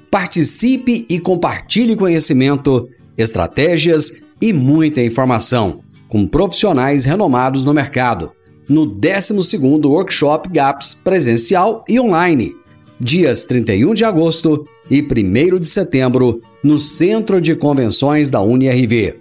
Participe 0.09 1.05
e 1.11 1.19
compartilhe 1.19 1.97
conhecimento, 1.97 2.89
estratégias 3.19 4.13
e 4.41 4.53
muita 4.53 5.03
informação, 5.03 5.81
com 6.09 6.29
profissionais 6.29 7.05
renomados 7.05 7.65
no 7.65 7.75
mercado, 7.75 8.31
no 8.69 8.87
12º 8.87 9.85
Workshop 9.87 10.49
GAPS 10.49 10.97
presencial 11.03 11.85
e 11.89 11.99
online, 11.99 12.55
dias 12.99 13.45
31 13.45 13.95
de 13.95 14.05
agosto 14.05 14.67
e 14.91 15.03
1 15.03 15.59
de 15.59 15.69
setembro, 15.69 16.41
no 16.63 16.79
Centro 16.79 17.41
de 17.41 17.55
Convenções 17.55 18.31
da 18.31 18.41
UniRV. 18.41 19.17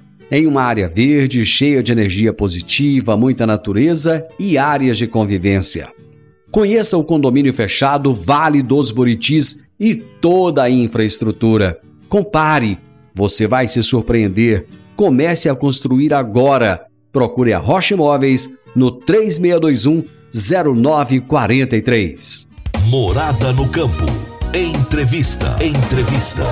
em 0.31 0.47
uma 0.47 0.63
área 0.63 0.87
verde, 0.87 1.45
cheia 1.45 1.83
de 1.83 1.91
energia 1.91 2.31
positiva, 2.31 3.17
muita 3.17 3.45
natureza 3.45 4.25
e 4.39 4.57
áreas 4.57 4.97
de 4.97 5.05
convivência. 5.05 5.91
Conheça 6.49 6.97
o 6.97 7.03
condomínio 7.03 7.53
fechado 7.53 8.13
Vale 8.13 8.63
dos 8.63 8.91
Buritis 8.91 9.63
e 9.79 9.95
toda 9.95 10.63
a 10.63 10.69
infraestrutura. 10.69 11.79
Compare, 12.07 12.77
você 13.13 13.47
vai 13.47 13.67
se 13.67 13.83
surpreender. 13.83 14.65
Comece 14.95 15.49
a 15.49 15.55
construir 15.55 16.13
agora. 16.13 16.85
Procure 17.11 17.51
a 17.53 17.57
Rocha 17.57 17.93
Imóveis 17.93 18.49
no 18.75 18.91
3621 18.91 20.05
0943. 20.33 22.47
Morada 22.87 23.51
no 23.51 23.67
campo. 23.69 24.05
Entrevista. 24.53 25.57
Entrevista. 25.63 26.43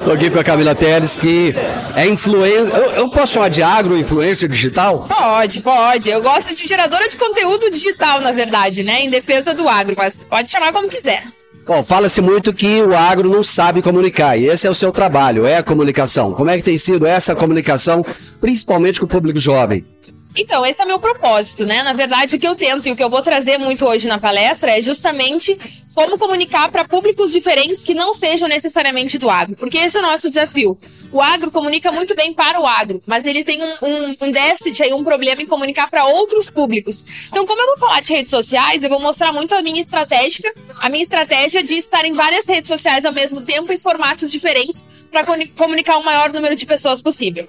Estou 0.00 0.14
aqui 0.14 0.30
com 0.30 0.38
a 0.38 0.42
Camila 0.42 0.74
Teles, 0.74 1.14
que 1.14 1.54
é 1.94 2.08
influencer. 2.08 2.74
Eu, 2.74 2.90
eu 2.92 3.10
posso 3.10 3.34
chamar 3.34 3.50
de 3.50 3.62
agro-influencer 3.62 4.48
digital? 4.48 5.06
Pode, 5.06 5.60
pode. 5.60 6.08
Eu 6.08 6.22
gosto 6.22 6.54
de 6.54 6.66
geradora 6.66 7.06
de 7.06 7.18
conteúdo 7.18 7.70
digital, 7.70 8.18
na 8.22 8.32
verdade, 8.32 8.82
né? 8.82 9.02
Em 9.02 9.10
defesa 9.10 9.52
do 9.52 9.68
agro, 9.68 9.94
mas 9.98 10.24
pode 10.24 10.48
chamar 10.48 10.72
como 10.72 10.88
quiser. 10.88 11.24
Bom, 11.66 11.84
fala-se 11.84 12.22
muito 12.22 12.54
que 12.54 12.82
o 12.82 12.96
agro 12.96 13.28
não 13.28 13.44
sabe 13.44 13.82
comunicar, 13.82 14.38
e 14.38 14.48
esse 14.48 14.66
é 14.66 14.70
o 14.70 14.74
seu 14.74 14.90
trabalho, 14.90 15.46
é 15.46 15.58
a 15.58 15.62
comunicação. 15.62 16.32
Como 16.32 16.48
é 16.48 16.56
que 16.56 16.62
tem 16.62 16.78
sido 16.78 17.06
essa 17.06 17.36
comunicação, 17.36 18.04
principalmente 18.40 18.98
com 18.98 19.04
o 19.04 19.08
público 19.08 19.38
jovem? 19.38 19.84
Então, 20.34 20.64
esse 20.64 20.80
é 20.80 20.84
o 20.84 20.88
meu 20.88 20.98
propósito, 20.98 21.66
né? 21.66 21.82
Na 21.82 21.92
verdade, 21.92 22.36
o 22.36 22.38
que 22.40 22.48
eu 22.48 22.54
tento 22.54 22.88
e 22.88 22.92
o 22.92 22.96
que 22.96 23.04
eu 23.04 23.10
vou 23.10 23.20
trazer 23.20 23.58
muito 23.58 23.84
hoje 23.84 24.08
na 24.08 24.18
palestra 24.18 24.78
é 24.78 24.80
justamente 24.80 25.58
como 26.00 26.16
comunicar 26.16 26.70
para 26.70 26.82
públicos 26.82 27.30
diferentes 27.30 27.84
que 27.84 27.92
não 27.92 28.14
sejam 28.14 28.48
necessariamente 28.48 29.18
do 29.18 29.28
agro, 29.28 29.54
porque 29.56 29.76
esse 29.76 29.98
é 29.98 30.00
o 30.00 30.02
nosso 30.02 30.30
desafio. 30.30 30.78
O 31.12 31.20
agro 31.20 31.50
comunica 31.50 31.92
muito 31.92 32.14
bem 32.14 32.32
para 32.32 32.58
o 32.58 32.66
agro, 32.66 33.02
mas 33.06 33.26
ele 33.26 33.44
tem 33.44 33.60
um, 33.62 33.74
um, 33.82 34.16
um 34.22 34.32
déficit 34.32 34.82
aí, 34.82 34.94
um 34.94 35.04
problema 35.04 35.42
em 35.42 35.46
comunicar 35.46 35.90
para 35.90 36.06
outros 36.06 36.48
públicos. 36.48 37.04
Então, 37.28 37.44
como 37.44 37.60
eu 37.60 37.66
vou 37.66 37.78
falar 37.78 38.00
de 38.00 38.14
redes 38.14 38.30
sociais, 38.30 38.82
eu 38.82 38.88
vou 38.88 39.00
mostrar 39.00 39.30
muito 39.30 39.54
a 39.54 39.60
minha 39.60 39.80
estratégia, 39.80 40.50
a 40.78 40.88
minha 40.88 41.02
estratégia 41.02 41.62
de 41.62 41.74
estar 41.74 42.06
em 42.06 42.14
várias 42.14 42.48
redes 42.48 42.68
sociais 42.68 43.04
ao 43.04 43.12
mesmo 43.12 43.42
tempo 43.42 43.70
em 43.70 43.76
formatos 43.76 44.30
diferentes 44.30 44.82
para 45.10 45.26
comunicar 45.54 45.98
o 45.98 46.04
maior 46.04 46.32
número 46.32 46.56
de 46.56 46.64
pessoas 46.64 47.02
possível. 47.02 47.46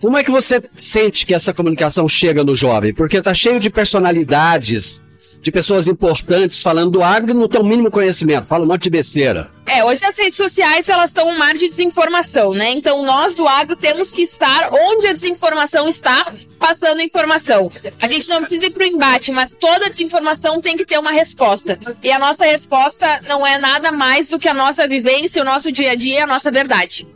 Como 0.00 0.16
é 0.16 0.24
que 0.24 0.30
você 0.30 0.62
sente 0.76 1.26
que 1.26 1.34
essa 1.34 1.52
comunicação 1.52 2.08
chega 2.08 2.42
no 2.42 2.54
jovem? 2.54 2.94
Porque 2.94 3.20
tá 3.20 3.34
cheio 3.34 3.60
de 3.60 3.68
personalidades, 3.68 5.00
de 5.44 5.52
pessoas 5.52 5.86
importantes 5.86 6.62
falando 6.62 6.92
do 6.92 7.02
agro 7.02 7.30
e 7.30 7.34
não 7.34 7.46
tem 7.46 7.60
o 7.60 7.64
mínimo 7.64 7.90
conhecimento, 7.90 8.46
fala 8.46 8.64
um 8.64 8.68
monte 8.68 8.84
de 8.84 8.90
besteira. 8.90 9.46
É, 9.66 9.84
hoje 9.84 10.02
as 10.02 10.16
redes 10.18 10.38
sociais 10.38 10.88
elas 10.88 11.10
estão 11.10 11.28
um 11.28 11.36
mar 11.36 11.52
de 11.52 11.68
desinformação, 11.68 12.54
né? 12.54 12.70
Então 12.70 13.04
nós 13.04 13.34
do 13.34 13.46
agro 13.46 13.76
temos 13.76 14.10
que 14.10 14.22
estar 14.22 14.70
onde 14.72 15.06
a 15.06 15.12
desinformação 15.12 15.86
está, 15.86 16.32
passando 16.58 17.02
informação. 17.02 17.70
A 18.00 18.08
gente 18.08 18.26
não 18.30 18.40
precisa 18.40 18.64
ir 18.64 18.70
para 18.70 18.84
o 18.84 18.86
embate, 18.86 19.30
mas 19.32 19.52
toda 19.52 19.90
desinformação 19.90 20.62
tem 20.62 20.78
que 20.78 20.86
ter 20.86 20.98
uma 20.98 21.12
resposta. 21.12 21.78
E 22.02 22.10
a 22.10 22.18
nossa 22.18 22.46
resposta 22.46 23.20
não 23.28 23.46
é 23.46 23.58
nada 23.58 23.92
mais 23.92 24.30
do 24.30 24.38
que 24.38 24.48
a 24.48 24.54
nossa 24.54 24.88
vivência, 24.88 25.42
o 25.42 25.44
nosso 25.44 25.70
dia 25.70 25.90
a 25.90 25.94
dia, 25.94 26.24
a 26.24 26.26
nossa 26.26 26.50
verdade. 26.50 27.06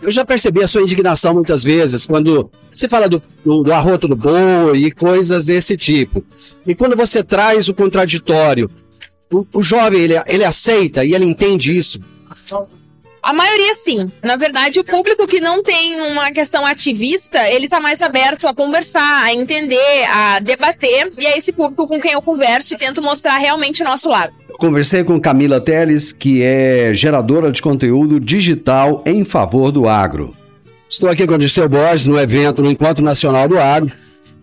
Eu 0.00 0.10
já 0.10 0.24
percebi 0.24 0.62
a 0.62 0.68
sua 0.68 0.82
indignação 0.82 1.34
muitas 1.34 1.64
vezes 1.64 2.06
quando 2.06 2.50
você 2.72 2.88
fala 2.88 3.08
do, 3.08 3.22
do, 3.44 3.62
do 3.62 3.72
arroto 3.72 4.08
do 4.08 4.16
boi 4.16 4.78
e 4.78 4.92
coisas 4.92 5.44
desse 5.44 5.76
tipo. 5.76 6.24
E 6.66 6.74
quando 6.74 6.96
você 6.96 7.22
traz 7.22 7.68
o 7.68 7.74
contraditório, 7.74 8.70
o, 9.30 9.46
o 9.54 9.62
jovem 9.62 10.00
ele, 10.00 10.14
ele 10.26 10.44
aceita 10.44 11.04
e 11.04 11.14
ele 11.14 11.24
entende 11.24 11.76
isso. 11.76 12.00
A 13.22 13.32
maioria 13.32 13.72
sim. 13.74 14.10
Na 14.20 14.34
verdade, 14.34 14.80
o 14.80 14.84
público 14.84 15.28
que 15.28 15.40
não 15.40 15.62
tem 15.62 16.00
uma 16.00 16.32
questão 16.32 16.66
ativista, 16.66 17.38
ele 17.50 17.68
tá 17.68 17.80
mais 17.80 18.02
aberto 18.02 18.48
a 18.48 18.54
conversar, 18.54 19.24
a 19.24 19.32
entender, 19.32 20.04
a 20.10 20.40
debater. 20.40 21.12
E 21.16 21.26
é 21.26 21.38
esse 21.38 21.52
público 21.52 21.86
com 21.86 22.00
quem 22.00 22.12
eu 22.12 22.20
converso 22.20 22.74
e 22.74 22.78
tento 22.78 23.00
mostrar 23.00 23.38
realmente 23.38 23.80
o 23.82 23.84
nosso 23.84 24.08
lado. 24.08 24.32
Eu 24.50 24.56
conversei 24.56 25.04
com 25.04 25.20
Camila 25.20 25.60
Teles, 25.60 26.10
que 26.10 26.42
é 26.42 26.92
geradora 26.94 27.52
de 27.52 27.62
conteúdo 27.62 28.18
digital 28.18 29.04
em 29.06 29.24
favor 29.24 29.70
do 29.70 29.88
agro. 29.88 30.36
Estou 30.90 31.08
aqui 31.08 31.24
com 31.24 31.34
o 31.34 31.38
Dirceu 31.38 31.68
Borges 31.68 32.08
no 32.08 32.18
evento 32.18 32.60
no 32.60 32.70
Encontro 32.70 33.04
Nacional 33.04 33.48
do 33.48 33.58
Agro. 33.58 33.92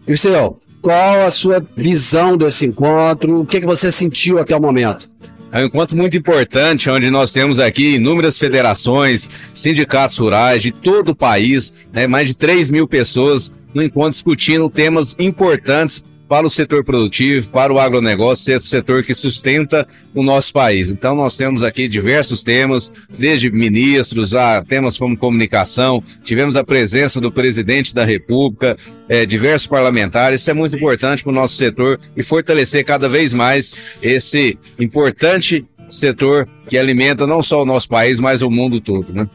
Dirceu, 0.08 0.56
qual 0.82 1.26
a 1.26 1.30
sua 1.30 1.62
visão 1.76 2.38
desse 2.38 2.65
encontro? 2.65 3.42
O 3.42 3.46
que, 3.46 3.60
que 3.60 3.68
você 3.68 3.92
sentiu 3.92 4.39
até 4.39 4.56
o 4.56 4.62
momento? 4.62 5.10
É 5.52 5.64
um 5.64 5.66
encontro 5.66 5.98
muito 5.98 6.16
importante, 6.16 6.90
onde 6.90 7.10
nós 7.10 7.34
temos 7.34 7.60
aqui 7.60 7.96
inúmeras 7.96 8.38
federações, 8.38 9.28
sindicatos 9.54 10.18
rurais 10.18 10.62
de 10.62 10.72
todo 10.72 11.10
o 11.10 11.16
país, 11.16 11.74
né, 11.92 12.06
mais 12.06 12.28
de 12.28 12.38
3 12.38 12.70
mil 12.70 12.88
pessoas 12.88 13.52
no 13.74 13.82
encontro 13.82 14.12
discutindo 14.12 14.70
temas 14.70 15.16
importantes 15.18 16.04
para 16.30 16.46
o 16.46 16.50
setor 16.50 16.84
produtivo, 16.84 17.50
para 17.50 17.74
o 17.74 17.80
agronegócio, 17.80 18.56
esse 18.56 18.68
setor 18.68 19.04
que 19.04 19.15
sustenta 19.15 19.88
o 20.13 20.22
nosso 20.22 20.54
país. 20.54 20.92
Então 20.92 21.15
nós 21.15 21.36
temos 21.36 21.63
aqui 21.63 21.89
diversos 21.89 22.44
temas, 22.44 22.92
desde 23.18 23.50
ministros 23.50 24.36
a 24.36 24.63
temas 24.63 24.96
como 24.96 25.18
comunicação, 25.18 26.04
tivemos 26.24 26.56
a 26.56 26.63
presença 26.63 27.20
do 27.20 27.32
presidente 27.32 27.96
da 27.96 28.06
República, 28.06 28.78
é, 29.10 29.26
diversos 29.26 29.65
parlamentares, 29.65 30.42
isso 30.42 30.52
é 30.52 30.54
muito 30.54 30.76
importante 30.76 31.24
para 31.24 31.32
o 31.32 31.36
nosso 31.36 31.56
setor 31.56 32.00
e 32.15 32.22
fortalecer 32.22 32.86
cada 32.86 33.10
vez 33.10 33.34
mais 33.34 33.98
esse 34.04 34.56
importante 34.80 35.65
setor 35.89 36.48
que 36.68 36.78
alimenta 36.78 37.26
não 37.26 37.42
só 37.42 37.63
o 37.63 37.65
nosso 37.65 37.89
país, 37.89 38.20
mas 38.20 38.44
o 38.44 38.52
mundo 38.52 38.80
todo, 38.80 39.12
né? 39.12 39.28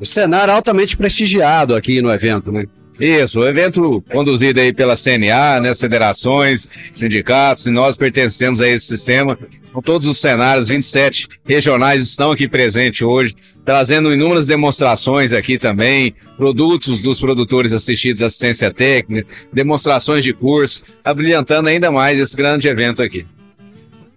O 0.00 0.06
cenário 0.06 0.54
altamente 0.54 0.96
prestigiado 0.96 1.74
aqui 1.74 2.00
no 2.00 2.10
evento, 2.10 2.50
né? 2.50 2.64
Isso, 2.98 3.40
o 3.40 3.46
evento 3.46 4.02
conduzido 4.10 4.60
aí 4.60 4.72
pela 4.72 4.96
CNA, 4.96 5.60
né, 5.60 5.68
as 5.68 5.80
federações, 5.80 6.76
sindicatos, 6.94 7.66
e 7.66 7.70
nós 7.70 7.96
pertencemos 7.96 8.60
a 8.60 8.68
esse 8.68 8.86
sistema. 8.86 9.38
Com 9.72 9.80
todos 9.80 10.06
os 10.08 10.18
cenários, 10.18 10.66
27 10.66 11.28
regionais 11.46 12.02
estão 12.02 12.32
aqui 12.32 12.48
presentes 12.48 13.02
hoje, 13.02 13.36
trazendo 13.64 14.12
inúmeras 14.12 14.46
demonstrações 14.46 15.32
aqui 15.32 15.58
também, 15.58 16.12
produtos 16.36 17.00
dos 17.00 17.20
produtores 17.20 17.72
assistidos, 17.72 18.22
assistência 18.22 18.72
técnica, 18.72 19.28
demonstrações 19.52 20.24
de 20.24 20.32
curso, 20.32 20.82
abrilhantando 21.04 21.68
ainda 21.68 21.92
mais 21.92 22.18
esse 22.18 22.36
grande 22.36 22.66
evento 22.66 23.00
aqui. 23.00 23.24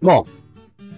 Bom, 0.02 0.26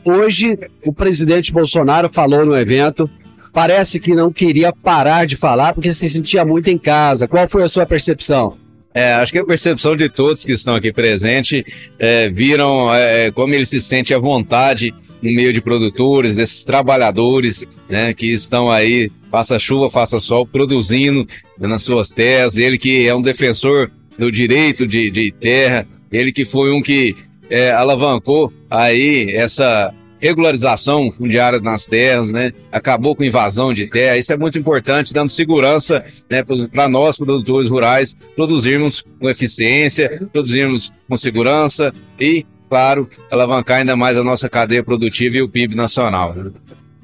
hoje 0.06 0.58
o 0.86 0.94
presidente 0.94 1.52
Bolsonaro 1.52 2.08
falou 2.08 2.46
no 2.46 2.56
evento 2.56 3.10
parece 3.54 4.00
que 4.00 4.16
não 4.16 4.34
queria 4.34 4.74
parar 4.74 5.26
de 5.26 5.38
falar 5.38 5.74
porque 5.74 5.94
se 5.94 6.10
sentia 6.10 6.44
muito 6.44 6.70
em 6.70 6.78
casa. 6.78 7.28
Qual 7.28 7.48
foi 7.48 7.64
a 7.64 7.70
sua 7.70 7.86
percepção? 7.86 8.58
É, 8.94 9.14
acho 9.14 9.32
que 9.32 9.40
a 9.40 9.46
percepção 9.46 9.96
de 9.96 10.10
todos 10.10 10.44
que 10.46 10.52
estão 10.52 10.76
aqui 10.76 10.92
presentes 10.92 11.64
é, 11.98 12.30
viram 12.30 12.94
é, 12.94 13.32
como 13.32 13.54
ele 13.54 13.66
se 13.66 13.80
sente 13.80 14.14
à 14.14 14.20
vontade 14.20 14.94
no 15.22 15.32
meio 15.32 15.54
de 15.54 15.62
produtores, 15.62 16.36
desses 16.36 16.66
trabalhadores 16.66 17.66
né, 17.90 18.14
que 18.14 18.28
estão 18.28 18.70
aí, 18.70 19.10
faça 19.32 19.58
chuva, 19.58 19.90
faça 19.90 20.20
sol, 20.20 20.46
produzindo 20.46 21.26
nas 21.58 21.82
suas 21.82 22.10
terras. 22.10 22.58
Ele 22.58 22.78
que 22.78 23.08
é 23.08 23.16
um 23.16 23.22
defensor 23.22 23.90
do 24.20 24.32
direito 24.32 24.86
de, 24.86 25.10
de 25.10 25.32
terra, 25.32 25.88
ele 26.12 26.32
que 26.32 26.46
foi 26.46 26.72
um 26.72 26.82
que 26.82 27.16
é, 27.50 27.72
alavancou 27.72 28.52
aí 28.70 29.32
essa 29.34 29.94
regularização 30.24 31.12
fundiária 31.12 31.60
nas 31.60 31.86
terras, 31.86 32.32
né? 32.32 32.54
Acabou 32.72 33.14
com 33.14 33.26
invasão 33.26 33.74
de 33.74 33.88
terra. 33.88 34.18
Isso 34.18 34.32
é 34.32 34.38
muito 34.38 34.58
importante, 34.58 35.14
dando 35.14 35.30
segurança 35.30 36.02
né, 36.30 36.42
para 36.72 36.88
nós, 36.88 37.18
produtores 37.18 37.70
rurais, 37.70 38.16
produzirmos 38.34 39.04
com 39.20 39.30
eficiência, 39.30 40.22
produzirmos 40.32 40.94
com 41.10 41.18
segurança 41.18 41.94
e, 42.18 42.46
claro, 42.70 43.10
alavancar 43.30 43.80
ainda 43.80 43.98
mais 43.98 44.18
a 44.18 44.24
nossa 44.24 44.48
cadeia 44.48 44.82
produtiva 44.82 45.36
e 45.36 45.42
o 45.42 45.50
PIB 45.50 45.76
nacional. 45.76 46.34
Né? 46.34 46.52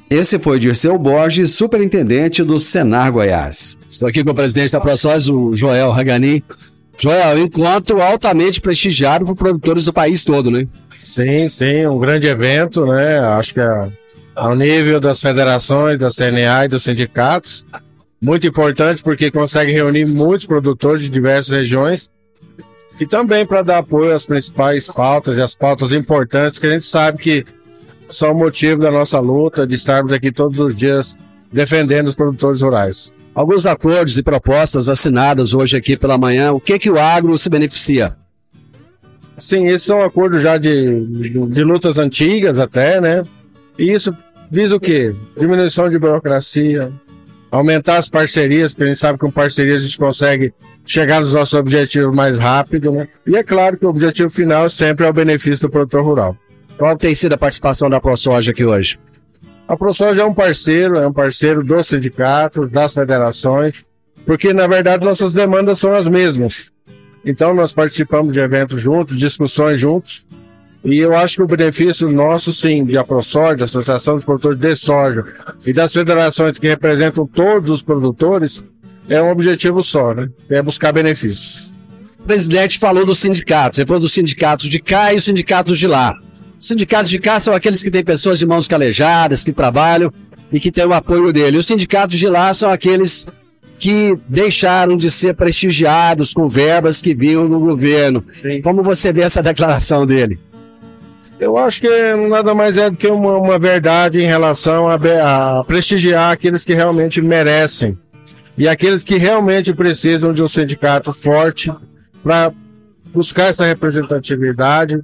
Esse 0.09 0.39
foi 0.39 0.57
Dirceu 0.57 0.97
Borges, 0.97 1.51
superintendente 1.51 2.41
do 2.41 2.57
Senar 2.57 3.11
Goiás. 3.11 3.77
Estou 3.89 4.07
aqui 4.07 4.23
com 4.23 4.31
o 4.31 4.35
presidente 4.35 4.71
da 4.71 4.79
ProSóis, 4.79 5.27
o 5.27 5.53
Joel 5.53 5.91
Ragani. 5.91 6.41
Joel, 6.97 7.39
encontro 7.39 8.01
altamente 8.01 8.61
prestigiado 8.61 9.25
por 9.25 9.35
produtores 9.35 9.85
do 9.85 9.93
país 9.93 10.23
todo, 10.23 10.49
né? 10.49 10.65
Sim, 11.09 11.49
sim, 11.49 11.87
um 11.87 11.97
grande 11.97 12.27
evento, 12.27 12.85
né? 12.85 13.17
Acho 13.17 13.55
que 13.55 13.59
é 13.59 13.89
ao 14.35 14.55
nível 14.55 15.01
das 15.01 15.19
federações, 15.19 15.97
da 15.97 16.11
CNA 16.11 16.65
e 16.65 16.67
dos 16.67 16.83
sindicatos. 16.83 17.65
Muito 18.21 18.45
importante 18.45 19.01
porque 19.01 19.31
consegue 19.31 19.71
reunir 19.71 20.05
muitos 20.05 20.45
produtores 20.45 21.01
de 21.01 21.09
diversas 21.09 21.49
regiões 21.49 22.11
e 22.99 23.07
também 23.07 23.43
para 23.43 23.63
dar 23.63 23.79
apoio 23.79 24.13
às 24.13 24.23
principais 24.23 24.85
pautas 24.85 25.35
e 25.35 25.41
às 25.41 25.55
pautas 25.55 25.91
importantes 25.91 26.59
que 26.59 26.67
a 26.67 26.71
gente 26.73 26.85
sabe 26.85 27.17
que 27.17 27.43
são 28.07 28.35
motivo 28.35 28.79
da 28.79 28.91
nossa 28.91 29.19
luta, 29.19 29.65
de 29.65 29.73
estarmos 29.73 30.13
aqui 30.13 30.31
todos 30.31 30.59
os 30.59 30.75
dias 30.75 31.17
defendendo 31.51 32.07
os 32.07 32.15
produtores 32.15 32.61
rurais. 32.61 33.11
Alguns 33.33 33.65
acordos 33.65 34.15
e 34.15 34.21
propostas 34.21 34.87
assinadas 34.87 35.55
hoje 35.55 35.75
aqui 35.75 35.97
pela 35.97 36.19
manhã, 36.19 36.51
o 36.51 36.59
que 36.59 36.77
que 36.77 36.91
o 36.91 36.99
agro 36.99 37.35
se 37.35 37.49
beneficia? 37.49 38.15
Sim, 39.39 39.67
esses 39.67 39.83
são 39.83 40.01
acordos 40.01 40.41
já 40.41 40.57
de, 40.57 41.05
de, 41.05 41.29
de 41.29 41.63
lutas 41.63 41.97
antigas 41.97 42.59
até, 42.59 42.99
né? 42.99 43.25
E 43.77 43.91
isso 43.91 44.13
visa 44.51 44.75
o 44.75 44.79
quê? 44.79 45.15
Diminuição 45.37 45.89
de 45.89 45.97
burocracia, 45.97 46.91
aumentar 47.51 47.97
as 47.97 48.09
parcerias, 48.09 48.73
porque 48.73 48.83
a 48.83 48.87
gente 48.87 48.99
sabe 48.99 49.17
que 49.17 49.25
com 49.25 49.31
parcerias 49.31 49.81
a 49.81 49.85
gente 49.85 49.97
consegue 49.97 50.53
chegar 50.85 51.21
nos 51.21 51.33
nossos 51.33 51.53
objetivos 51.53 52.15
mais 52.15 52.37
rápido, 52.37 52.91
né? 52.91 53.07
E 53.25 53.35
é 53.35 53.43
claro 53.43 53.77
que 53.77 53.85
o 53.85 53.89
objetivo 53.89 54.29
final 54.29 54.69
sempre 54.69 55.05
é 55.05 55.09
o 55.09 55.13
benefício 55.13 55.61
do 55.61 55.69
produtor 55.69 56.03
rural. 56.03 56.35
Qual 56.77 56.97
tem 56.97 57.13
sido 57.13 57.33
a 57.33 57.37
participação 57.37 57.89
da 57.89 57.99
ProSoja 57.99 58.51
aqui 58.51 58.65
hoje? 58.65 58.99
A 59.67 59.77
ProSoja 59.77 60.21
é 60.21 60.25
um 60.25 60.33
parceiro, 60.33 60.97
é 60.97 61.07
um 61.07 61.13
parceiro 61.13 61.63
dos 61.63 61.87
sindicatos, 61.87 62.71
das 62.71 62.93
federações, 62.93 63.85
porque 64.25 64.53
na 64.53 64.65
verdade 64.65 65.05
nossas 65.05 65.33
demandas 65.33 65.77
são 65.77 65.95
as 65.95 66.07
mesmas. 66.07 66.71
Então 67.25 67.53
nós 67.53 67.73
participamos 67.73 68.33
de 68.33 68.39
eventos 68.39 68.81
juntos, 68.81 69.17
discussões 69.17 69.79
juntos, 69.79 70.27
e 70.83 70.97
eu 70.97 71.15
acho 71.15 71.35
que 71.35 71.41
o 71.41 71.47
benefício 71.47 72.09
nosso, 72.09 72.53
sim, 72.53 72.85
de 72.85 72.97
AproSoja, 72.97 73.57
da 73.57 73.65
Associação 73.65 74.15
dos 74.15 74.23
Produtores 74.23 74.57
de 74.57 74.75
Soja 74.75 75.23
e 75.65 75.73
das 75.73 75.91
federações 75.91 76.57
que 76.57 76.67
representam 76.67 77.27
todos 77.27 77.69
os 77.69 77.81
produtores, 77.81 78.63
é 79.09 79.21
um 79.21 79.29
objetivo 79.29 79.83
só, 79.83 80.13
né? 80.13 80.29
É 80.49 80.61
buscar 80.61 80.93
benefícios. 80.93 81.73
O 82.19 82.23
presidente 82.23 82.79
falou 82.79 83.05
dos 83.05 83.19
sindicatos, 83.19 83.79
ele 83.79 83.87
falou 83.87 84.01
dos 84.01 84.13
sindicatos 84.13 84.69
de 84.69 84.79
cá 84.79 85.13
e 85.13 85.17
os 85.17 85.25
sindicatos 85.25 85.77
de 85.77 85.87
lá. 85.87 86.15
Os 86.57 86.67
sindicatos 86.67 87.09
de 87.09 87.19
cá 87.19 87.39
são 87.39 87.53
aqueles 87.53 87.83
que 87.83 87.91
têm 87.91 88.03
pessoas 88.03 88.39
de 88.39 88.45
mãos 88.45 88.67
calejadas, 88.67 89.43
que 89.43 89.51
trabalham 89.51 90.13
e 90.51 90.59
que 90.59 90.71
têm 90.71 90.85
o 90.85 90.93
apoio 90.93 91.33
dele. 91.33 91.57
Os 91.57 91.67
sindicatos 91.67 92.17
de 92.17 92.27
lá 92.27 92.53
são 92.53 92.69
aqueles 92.69 93.25
que 93.79 94.19
deixaram 94.27 94.97
de 94.97 95.09
ser 95.09 95.33
prestigiados 95.33 96.33
com 96.33 96.49
verbas 96.49 97.01
que 97.01 97.15
vinham 97.15 97.47
no 97.47 97.59
governo. 97.59 98.23
Sim. 98.41 98.61
Como 98.61 98.83
você 98.83 99.13
vê 99.13 99.21
essa 99.21 99.41
declaração 99.41 100.05
dele? 100.05 100.37
Eu 101.39 101.57
acho 101.57 101.79
que 101.79 101.89
nada 102.29 102.53
mais 102.53 102.77
é 102.77 102.89
do 102.89 102.97
que 102.97 103.07
uma, 103.07 103.37
uma 103.37 103.57
verdade 103.57 104.19
em 104.19 104.27
relação 104.27 104.89
a, 104.89 104.95
a, 104.95 105.63
prestigiar 105.63 106.33
aqueles 106.33 106.65
que 106.65 106.73
realmente 106.73 107.21
merecem 107.21 107.97
e 108.57 108.67
aqueles 108.67 109.05
que 109.05 109.15
realmente 109.15 109.73
precisam 109.73 110.33
de 110.33 110.43
um 110.43 110.47
sindicato 110.49 111.13
forte 111.13 111.71
para 112.21 112.51
buscar 113.13 113.45
essa 113.45 113.65
representatividade. 113.65 114.99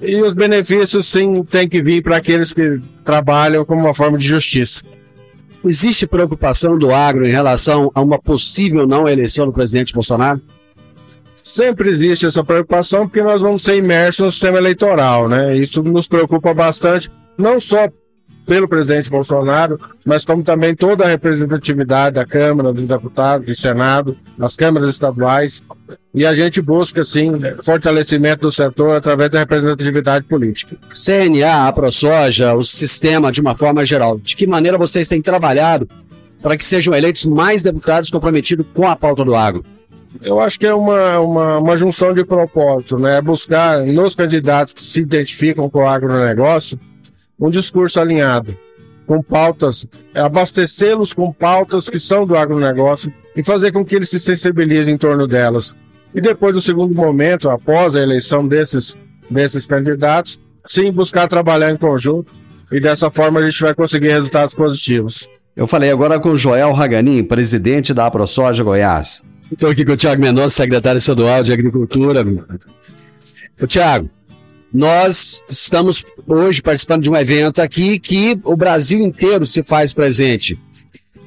E 0.00 0.20
os 0.20 0.34
benefícios, 0.34 1.06
sim, 1.06 1.44
têm 1.44 1.68
que 1.68 1.80
vir 1.80 2.02
para 2.02 2.16
aqueles 2.16 2.52
que 2.52 2.80
trabalham 3.04 3.64
como 3.64 3.82
uma 3.82 3.94
forma 3.94 4.18
de 4.18 4.26
justiça. 4.26 4.82
Existe 5.68 6.06
preocupação 6.06 6.78
do 6.78 6.94
agro 6.94 7.28
em 7.28 7.30
relação 7.30 7.90
a 7.94 8.00
uma 8.00 8.18
possível 8.18 8.86
não 8.86 9.06
eleição 9.06 9.44
do 9.44 9.52
presidente 9.52 9.92
Bolsonaro? 9.92 10.40
Sempre 11.42 11.90
existe 11.90 12.24
essa 12.24 12.42
preocupação 12.42 13.06
porque 13.06 13.22
nós 13.22 13.42
vamos 13.42 13.62
ser 13.62 13.76
imersos 13.76 14.24
no 14.24 14.32
sistema 14.32 14.56
eleitoral, 14.56 15.28
né? 15.28 15.54
Isso 15.54 15.82
nos 15.82 16.08
preocupa 16.08 16.54
bastante, 16.54 17.10
não 17.36 17.60
só 17.60 17.86
pelo 18.48 18.66
presidente 18.66 19.10
Bolsonaro, 19.10 19.78
mas 20.06 20.24
como 20.24 20.42
também 20.42 20.74
toda 20.74 21.04
a 21.04 21.06
representatividade 21.06 22.14
da 22.14 22.24
Câmara, 22.24 22.72
dos 22.72 22.88
deputados, 22.88 23.46
do 23.46 23.54
Senado, 23.54 24.16
das 24.38 24.56
câmaras 24.56 24.88
estaduais. 24.88 25.62
E 26.14 26.24
a 26.24 26.34
gente 26.34 26.62
busca, 26.62 27.04
sim, 27.04 27.30
fortalecimento 27.62 28.40
do 28.40 28.50
setor 28.50 28.96
através 28.96 29.30
da 29.30 29.40
representatividade 29.40 30.26
política. 30.26 30.76
CNA, 30.90 31.68
a 31.68 31.72
ProSoja, 31.72 32.54
o 32.54 32.64
sistema 32.64 33.30
de 33.30 33.42
uma 33.42 33.54
forma 33.54 33.84
geral, 33.84 34.18
de 34.18 34.34
que 34.34 34.46
maneira 34.46 34.78
vocês 34.78 35.06
têm 35.06 35.20
trabalhado 35.20 35.86
para 36.40 36.56
que 36.56 36.64
sejam 36.64 36.94
eleitos 36.94 37.26
mais 37.26 37.62
deputados 37.62 38.10
comprometidos 38.10 38.64
com 38.72 38.88
a 38.88 38.96
pauta 38.96 39.26
do 39.26 39.36
agro? 39.36 39.62
Eu 40.22 40.40
acho 40.40 40.58
que 40.58 40.66
é 40.66 40.74
uma, 40.74 41.18
uma, 41.18 41.58
uma 41.58 41.76
junção 41.76 42.14
de 42.14 42.24
propósitos, 42.24 42.98
né? 42.98 43.20
Buscar 43.20 43.84
nos 43.84 44.14
candidatos 44.14 44.72
que 44.72 44.82
se 44.82 45.00
identificam 45.00 45.68
com 45.68 45.80
o 45.80 45.86
agronegócio 45.86 46.80
um 47.38 47.50
discurso 47.50 48.00
alinhado, 48.00 48.56
com 49.06 49.22
pautas, 49.22 49.86
é 50.14 50.20
abastecê-los 50.20 51.12
com 51.12 51.32
pautas 51.32 51.88
que 51.88 51.98
são 51.98 52.26
do 52.26 52.36
agronegócio 52.36 53.12
e 53.34 53.42
fazer 53.42 53.72
com 53.72 53.84
que 53.84 53.94
eles 53.94 54.10
se 54.10 54.20
sensibilizem 54.20 54.94
em 54.94 54.98
torno 54.98 55.26
delas. 55.26 55.74
E 56.14 56.20
depois 56.20 56.54
do 56.54 56.60
segundo 56.60 56.94
momento, 56.94 57.48
após 57.48 57.94
a 57.94 58.00
eleição 58.00 58.46
desses, 58.46 58.96
desses 59.30 59.66
candidatos, 59.66 60.40
sim, 60.66 60.90
buscar 60.90 61.28
trabalhar 61.28 61.70
em 61.70 61.76
conjunto 61.76 62.34
e 62.70 62.80
dessa 62.80 63.10
forma 63.10 63.40
a 63.40 63.48
gente 63.48 63.62
vai 63.62 63.74
conseguir 63.74 64.08
resultados 64.08 64.54
positivos. 64.54 65.28
Eu 65.56 65.66
falei 65.66 65.90
agora 65.90 66.20
com 66.20 66.30
o 66.30 66.36
Joel 66.36 66.72
Raganin, 66.72 67.24
presidente 67.24 67.94
da 67.94 68.06
AproSoja 68.06 68.62
Goiás. 68.62 69.22
Estou 69.50 69.70
aqui 69.70 69.84
com 69.84 69.92
o 69.92 69.96
Tiago 69.96 70.20
Mendonça, 70.20 70.56
secretário 70.56 70.98
estadual 70.98 71.42
de 71.42 71.52
Agricultura. 71.52 72.24
O 73.60 73.66
Tiago, 73.66 74.10
nós 74.72 75.42
estamos 75.48 76.04
hoje 76.26 76.60
participando 76.62 77.02
de 77.02 77.10
um 77.10 77.16
evento 77.16 77.60
aqui 77.60 77.98
que 77.98 78.38
o 78.44 78.56
Brasil 78.56 79.00
inteiro 79.00 79.46
se 79.46 79.62
faz 79.62 79.92
presente. 79.92 80.58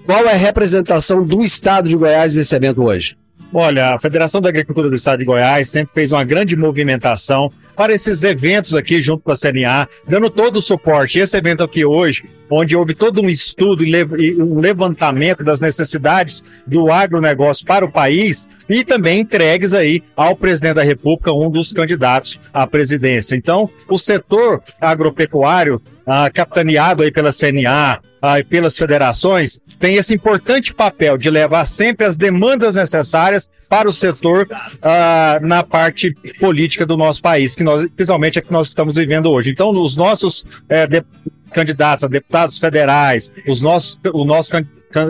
Qual 0.06 0.26
é 0.26 0.34
a 0.34 0.38
representação 0.38 1.26
do 1.26 1.44
estado 1.44 1.90
de 1.90 1.96
Goiás 1.96 2.36
nesse 2.36 2.56
evento 2.56 2.84
hoje? 2.84 3.16
Olha, 3.54 3.96
a 3.96 4.00
Federação 4.00 4.40
da 4.40 4.48
Agricultura 4.48 4.90
do 4.90 4.96
Estado 4.96 5.20
de 5.20 5.26
Goiás 5.26 5.68
sempre 5.68 5.94
fez 5.94 6.14
uma 6.14 6.24
grande 6.24 6.56
movimentação 6.56 7.52
para 7.76 7.94
esses 7.94 8.24
eventos 8.24 8.74
aqui 8.76 9.02
junto 9.02 9.24
com 9.24 9.32
a 9.32 9.36
CNA, 9.36 9.90
dando 10.08 10.30
todo 10.30 10.58
o 10.58 10.62
suporte. 10.62 11.20
Esse 11.20 11.36
evento 11.36 11.62
aqui 11.62 11.84
hoje, 11.84 12.24
onde 12.50 12.78
houve 12.78 12.94
todo 12.94 13.22
um 13.22 13.28
estudo 13.28 13.84
e 13.84 14.42
um 14.42 14.60
levantamento 14.62 15.44
das 15.44 15.60
necessidades 15.60 16.42
do 16.66 16.90
agronegócio 16.90 17.66
para 17.66 17.84
o 17.84 17.92
país 17.92 18.48
e 18.70 18.86
também 18.86 19.20
entregues 19.20 19.74
aí 19.74 20.02
ao 20.16 20.34
presidente 20.34 20.76
da 20.76 20.84
República, 20.84 21.34
um 21.34 21.52
dos 21.52 21.74
candidatos 21.74 22.40
à 22.54 22.66
presidência. 22.66 23.36
Então, 23.36 23.70
o 23.90 23.98
setor 23.98 24.62
agropecuário, 24.80 25.82
ah, 26.08 26.30
capitaneado 26.30 27.04
aí 27.04 27.12
pela 27.12 27.34
CNA, 27.34 28.00
ah, 28.22 28.40
e 28.40 28.44
pelas 28.44 28.78
federações, 28.78 29.60
tem 29.80 29.96
esse 29.96 30.14
importante 30.14 30.74
papel 30.74 31.18
de 31.18 31.30
levar 31.30 31.66
sempre 31.66 32.06
as 32.06 32.16
demandas 32.16 32.76
necessárias 32.76 33.50
para 33.70 33.90
o 33.90 33.94
setor 33.94 34.48
ah, 34.82 35.40
na 35.42 35.64
parte 35.64 36.14
política 36.40 36.86
do 36.86 36.96
nosso 36.96 37.22
país, 37.22 37.56
que 37.56 37.64
nós, 37.64 37.86
principalmente 37.96 38.40
é 38.40 38.42
que 38.42 38.52
nós 38.52 38.68
estamos 38.68 38.96
vivendo 38.96 39.32
hoje. 39.32 39.50
Então, 39.50 39.70
os 39.70 39.96
nossos 39.96 40.46
é, 40.70 40.86
de, 40.86 41.04
candidatos 41.52 42.04
a 42.04 42.08
deputados 42.08 42.58
federais, 42.58 43.32
os 43.48 43.62
nossos, 43.62 44.00
os 44.14 44.26
nossos 44.26 44.50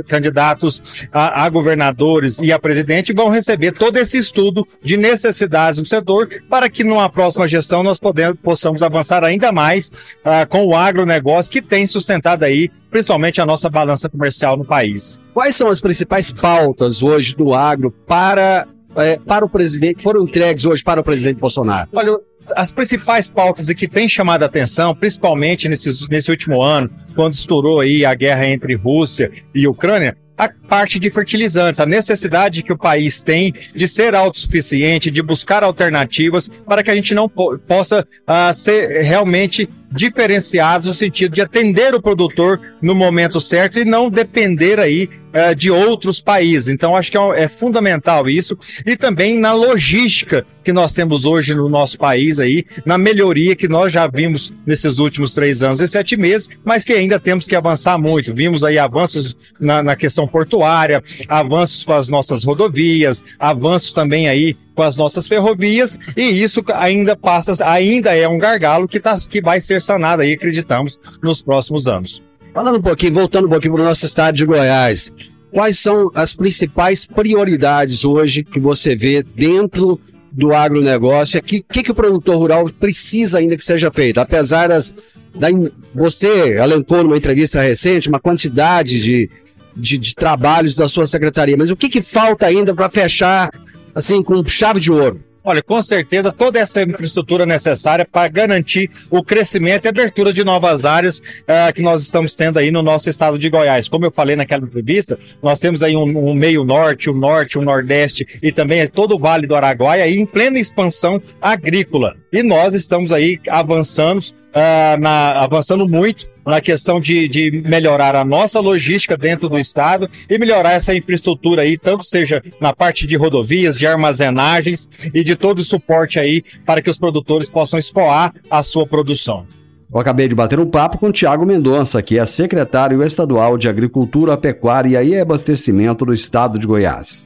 candidatos 0.07 0.81
a, 1.11 1.45
a, 1.45 1.49
governadores 1.49 2.39
e 2.39 2.51
a 2.51 2.59
presidente 2.59 3.13
vão 3.13 3.29
receber 3.29 3.71
todo 3.71 3.97
esse 3.97 4.17
estudo 4.17 4.67
de 4.83 4.97
necessidades 4.97 5.79
do 5.79 5.87
setor 5.87 6.29
para 6.49 6.69
que 6.69 6.83
numa 6.83 7.09
próxima 7.09 7.47
gestão 7.47 7.83
nós 7.83 7.97
podemos, 7.97 8.37
possamos 8.41 8.83
avançar 8.83 9.23
ainda 9.23 9.51
mais 9.51 9.87
uh, 9.87 10.47
com 10.49 10.65
o 10.65 10.75
agronegócio 10.75 11.51
que 11.51 11.61
tem 11.61 11.85
sustentado 11.87 12.43
aí 12.43 12.69
principalmente 12.91 13.41
a 13.41 13.45
nossa 13.45 13.69
balança 13.69 14.09
comercial 14.09 14.57
no 14.57 14.65
país. 14.65 15.17
Quais 15.33 15.55
são 15.55 15.69
as 15.69 15.79
principais 15.79 16.31
pautas 16.31 17.01
hoje 17.01 17.35
do 17.35 17.53
agro 17.53 17.89
para, 18.05 18.67
é, 18.97 19.17
para 19.17 19.45
o 19.45 19.49
presidente, 19.49 20.03
foram 20.03 20.23
entregues 20.23 20.65
hoje 20.65 20.83
para 20.83 20.99
o 20.99 21.03
presidente 21.03 21.39
Bolsonaro? 21.39 21.89
Olha, 21.93 22.19
as 22.55 22.73
principais 22.73 23.29
pautas 23.29 23.67
que 23.67 23.87
têm 23.87 24.09
chamado 24.09 24.43
a 24.43 24.45
atenção, 24.45 24.93
principalmente 24.93 25.69
nesse, 25.69 26.09
nesse 26.09 26.29
último 26.29 26.61
ano, 26.61 26.89
quando 27.15 27.33
estourou 27.33 27.79
aí 27.79 28.03
a 28.03 28.13
guerra 28.13 28.47
entre 28.47 28.75
Rússia 28.75 29.31
e 29.55 29.67
Ucrânia, 29.67 30.17
a 30.37 30.49
parte 30.67 30.97
de 30.97 31.09
fertilizantes, 31.11 31.79
a 31.79 31.85
necessidade 31.85 32.63
que 32.63 32.73
o 32.73 32.77
país 32.77 33.21
tem 33.21 33.53
de 33.75 33.87
ser 33.87 34.15
autossuficiente, 34.15 35.11
de 35.11 35.21
buscar 35.21 35.63
alternativas 35.63 36.47
para 36.47 36.81
que 36.81 36.89
a 36.89 36.95
gente 36.95 37.13
não 37.13 37.29
po 37.29 37.59
possa 37.59 38.01
uh, 38.01 38.51
ser 38.51 39.03
realmente 39.03 39.69
diferenciados 39.91 40.87
no 40.87 40.93
sentido 40.93 41.33
de 41.33 41.41
atender 41.41 41.93
o 41.93 42.01
produtor 42.01 42.59
no 42.81 42.95
momento 42.95 43.39
certo 43.39 43.79
e 43.79 43.85
não 43.85 44.09
depender 44.09 44.79
aí 44.79 45.09
uh, 45.33 45.55
de 45.55 45.69
outros 45.69 46.19
países. 46.19 46.69
Então 46.69 46.95
acho 46.95 47.11
que 47.11 47.17
é, 47.17 47.43
é, 47.43 47.47
fundamental 47.47 48.29
isso 48.29 48.57
e 48.85 48.95
também 48.95 49.37
na 49.37 49.53
logística 49.53 50.45
que 50.63 50.71
nós 50.71 50.93
temos 50.93 51.25
hoje 51.25 51.53
no 51.53 51.67
nosso 51.67 51.97
país 51.97 52.39
aí, 52.39 52.65
na 52.85 52.97
melhoria 52.97 53.55
que 53.55 53.67
nós 53.67 53.91
já 53.91 54.07
vimos 54.07 54.51
nesses 54.65 54.99
últimos 54.99 55.33
três 55.33 55.63
anos 55.63 55.81
e 55.81 55.87
sete 55.87 56.15
meses, 56.15 56.47
mas 56.63 56.83
que 56.83 56.93
ainda 56.93 57.19
temos 57.19 57.45
que 57.45 57.55
avançar 57.55 57.97
muito. 57.97 58.33
Vimos 58.33 58.63
aí 58.63 58.77
avanços 58.77 59.35
na, 59.59 59.83
na 59.83 59.95
questão 59.95 60.27
portuária, 60.27 61.03
avanços 61.27 61.83
com 61.83 61.93
as 61.93 62.09
nossas 62.09 62.43
rodovias, 62.43 63.23
avanços 63.39 63.91
também 63.91 64.27
aí 64.27 64.55
com 64.81 64.87
as 64.87 64.97
nossas 64.97 65.27
ferrovias 65.27 65.95
e 66.17 66.23
isso 66.23 66.63
ainda 66.73 67.15
passa, 67.15 67.53
ainda 67.63 68.15
é 68.15 68.27
um 68.27 68.39
gargalo 68.39 68.87
que, 68.87 68.99
tá, 68.99 69.15
que 69.29 69.39
vai 69.39 69.61
ser 69.61 69.79
sanado 69.79 70.23
aí, 70.23 70.33
acreditamos, 70.33 70.99
nos 71.21 71.39
próximos 71.39 71.87
anos. 71.87 72.23
Falando 72.51 72.79
um 72.79 72.81
pouquinho, 72.81 73.13
voltando 73.13 73.45
um 73.45 73.49
pouquinho 73.49 73.75
para 73.75 73.83
o 73.83 73.85
nosso 73.85 74.05
estado 74.05 74.35
de 74.35 74.43
Goiás, 74.43 75.13
quais 75.51 75.77
são 75.77 76.11
as 76.15 76.33
principais 76.33 77.05
prioridades 77.05 78.03
hoje 78.03 78.43
que 78.43 78.59
você 78.59 78.95
vê 78.95 79.21
dentro 79.21 79.99
do 80.31 80.51
agronegócio? 80.51 81.39
O 81.39 81.43
que, 81.43 81.61
que, 81.61 81.83
que 81.83 81.91
o 81.91 81.95
produtor 81.95 82.37
rural 82.37 82.67
precisa 82.79 83.37
ainda 83.37 83.55
que 83.55 83.63
seja 83.63 83.91
feito? 83.91 84.19
Apesar 84.19 84.69
das. 84.69 84.91
Da, 85.33 85.47
você 85.93 86.57
elencou 86.57 87.03
numa 87.03 87.15
entrevista 87.15 87.61
recente 87.61 88.09
uma 88.09 88.19
quantidade 88.19 88.99
de, 88.99 89.29
de, 89.75 89.97
de 89.97 90.15
trabalhos 90.15 90.75
da 90.75 90.89
sua 90.89 91.05
secretaria, 91.05 91.55
mas 91.55 91.69
o 91.69 91.75
que, 91.75 91.87
que 91.87 92.01
falta 92.01 92.45
ainda 92.47 92.73
para 92.73 92.89
fechar 92.89 93.49
assim 93.95 94.23
com 94.23 94.45
chave 94.47 94.79
de 94.79 94.91
ouro? 94.91 95.19
Olha, 95.43 95.63
com 95.63 95.81
certeza 95.81 96.31
toda 96.31 96.59
essa 96.59 96.83
infraestrutura 96.83 97.47
necessária 97.47 98.07
para 98.09 98.27
garantir 98.27 98.89
o 99.09 99.23
crescimento 99.23 99.85
e 99.85 99.89
abertura 99.89 100.31
de 100.31 100.43
novas 100.43 100.85
áreas 100.85 101.17
uh, 101.17 101.73
que 101.73 101.81
nós 101.81 102.03
estamos 102.03 102.35
tendo 102.35 102.59
aí 102.59 102.69
no 102.69 102.83
nosso 102.83 103.09
estado 103.09 103.39
de 103.39 103.49
Goiás. 103.49 103.89
Como 103.89 104.05
eu 104.05 104.11
falei 104.11 104.35
naquela 104.35 104.63
entrevista, 104.63 105.17
nós 105.41 105.57
temos 105.57 105.81
aí 105.81 105.95
um, 105.95 106.29
um 106.29 106.35
meio 106.35 106.63
norte, 106.63 107.09
um 107.09 107.15
norte, 107.15 107.57
um 107.57 107.63
nordeste 107.63 108.39
e 108.41 108.51
também 108.51 108.85
todo 108.87 109.15
o 109.15 109.19
Vale 109.19 109.47
do 109.47 109.55
Araguaia 109.55 110.03
aí 110.03 110.15
em 110.15 110.27
plena 110.27 110.59
expansão 110.59 111.19
agrícola. 111.41 112.13
E 112.31 112.43
nós 112.43 112.75
estamos 112.75 113.11
aí 113.11 113.39
avançando, 113.49 114.19
uh, 114.19 114.99
na, 114.99 115.31
avançando 115.43 115.89
muito 115.89 116.27
na 116.45 116.61
questão 116.61 116.99
de, 116.99 117.27
de 117.27 117.51
melhorar 117.65 118.15
a 118.15 118.25
nossa 118.25 118.59
logística 118.59 119.17
dentro 119.17 119.49
do 119.49 119.59
estado 119.59 120.09
e 120.29 120.37
melhorar 120.37 120.73
essa 120.73 120.95
infraestrutura 120.95 121.63
aí, 121.63 121.77
tanto 121.77 122.03
seja 122.03 122.41
na 122.59 122.73
parte 122.73 123.05
de 123.05 123.15
rodovias, 123.15 123.77
de 123.77 123.87
armazenagens 123.87 124.87
e 125.13 125.23
de 125.23 125.35
todo 125.35 125.59
o 125.59 125.63
suporte 125.63 126.19
aí 126.19 126.43
para 126.65 126.81
que 126.81 126.89
os 126.89 126.97
produtores 126.97 127.49
possam 127.49 127.77
escoar 127.79 128.33
a 128.49 128.63
sua 128.63 128.85
produção. 128.85 129.45
Eu 129.93 129.99
acabei 129.99 130.27
de 130.27 130.35
bater 130.35 130.57
um 130.57 130.65
papo 130.65 130.97
com 130.97 131.07
o 131.07 131.11
Tiago 131.11 131.45
Mendonça, 131.45 132.01
que 132.01 132.17
é 132.17 132.25
secretário 132.25 133.03
estadual 133.03 133.57
de 133.57 133.67
Agricultura, 133.67 134.37
Pecuária 134.37 135.03
e 135.03 135.19
Abastecimento 135.19 136.05
do 136.05 136.13
estado 136.13 136.57
de 136.57 136.65
Goiás. 136.65 137.25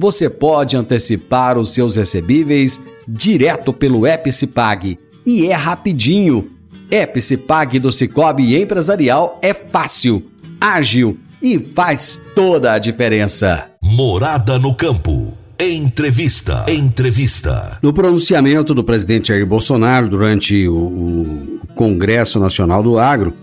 você 0.00 0.30
pode 0.30 0.78
antecipar 0.78 1.58
os 1.58 1.74
seus 1.74 1.94
recebíveis 1.94 2.82
direto 3.06 3.70
pelo 3.70 4.06
Epicipag. 4.06 4.98
E 5.26 5.46
é 5.46 5.54
rapidinho. 5.54 6.52
Epicipag 6.90 7.78
do 7.78 7.92
Cicobi 7.92 8.58
Empresarial 8.58 9.38
é 9.42 9.52
fácil, 9.52 10.24
ágil 10.58 11.18
e 11.42 11.58
faz 11.58 12.20
toda 12.34 12.72
a 12.72 12.78
diferença. 12.78 13.66
Morada 13.82 14.58
no 14.58 14.74
campo. 14.74 15.34
Entrevista. 15.58 16.64
Entrevista. 16.66 17.76
No 17.82 17.92
pronunciamento 17.92 18.72
do 18.72 18.82
presidente 18.82 19.28
Jair 19.28 19.46
Bolsonaro 19.46 20.08
durante 20.08 20.66
o, 20.66 20.76
o 20.76 21.60
Congresso 21.74 22.40
Nacional 22.40 22.82
do 22.82 22.98
Agro, 22.98 23.34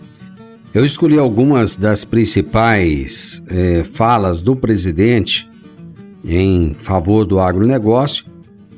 eu 0.73 0.83
escolhi 0.83 1.19
algumas 1.19 1.77
das 1.77 2.03
principais 2.03 3.43
é, 3.47 3.83
falas 3.83 4.41
do 4.41 4.55
presidente 4.55 5.47
em 6.27 6.73
favor 6.73 7.25
do 7.25 7.39
agronegócio 7.39 8.25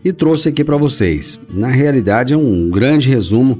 e 0.03 0.13
trouxe 0.13 0.49
aqui 0.49 0.63
para 0.63 0.77
vocês. 0.77 1.39
Na 1.49 1.67
realidade, 1.67 2.33
é 2.33 2.37
um 2.37 2.69
grande 2.69 3.09
resumo 3.09 3.59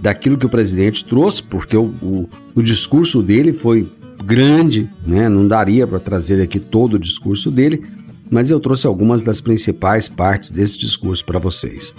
daquilo 0.00 0.36
que 0.36 0.46
o 0.46 0.50
presidente 0.50 1.04
trouxe, 1.04 1.42
porque 1.42 1.76
o, 1.76 1.94
o, 2.02 2.28
o 2.54 2.62
discurso 2.62 3.22
dele 3.22 3.52
foi 3.52 3.90
grande, 4.24 4.90
né? 5.06 5.28
não 5.28 5.46
daria 5.46 5.86
para 5.86 6.00
trazer 6.00 6.42
aqui 6.42 6.58
todo 6.58 6.94
o 6.94 6.98
discurso 6.98 7.50
dele, 7.50 7.82
mas 8.30 8.50
eu 8.50 8.60
trouxe 8.60 8.86
algumas 8.86 9.24
das 9.24 9.40
principais 9.40 10.08
partes 10.08 10.50
desse 10.50 10.78
discurso 10.78 11.24
para 11.24 11.38
vocês. 11.38 11.94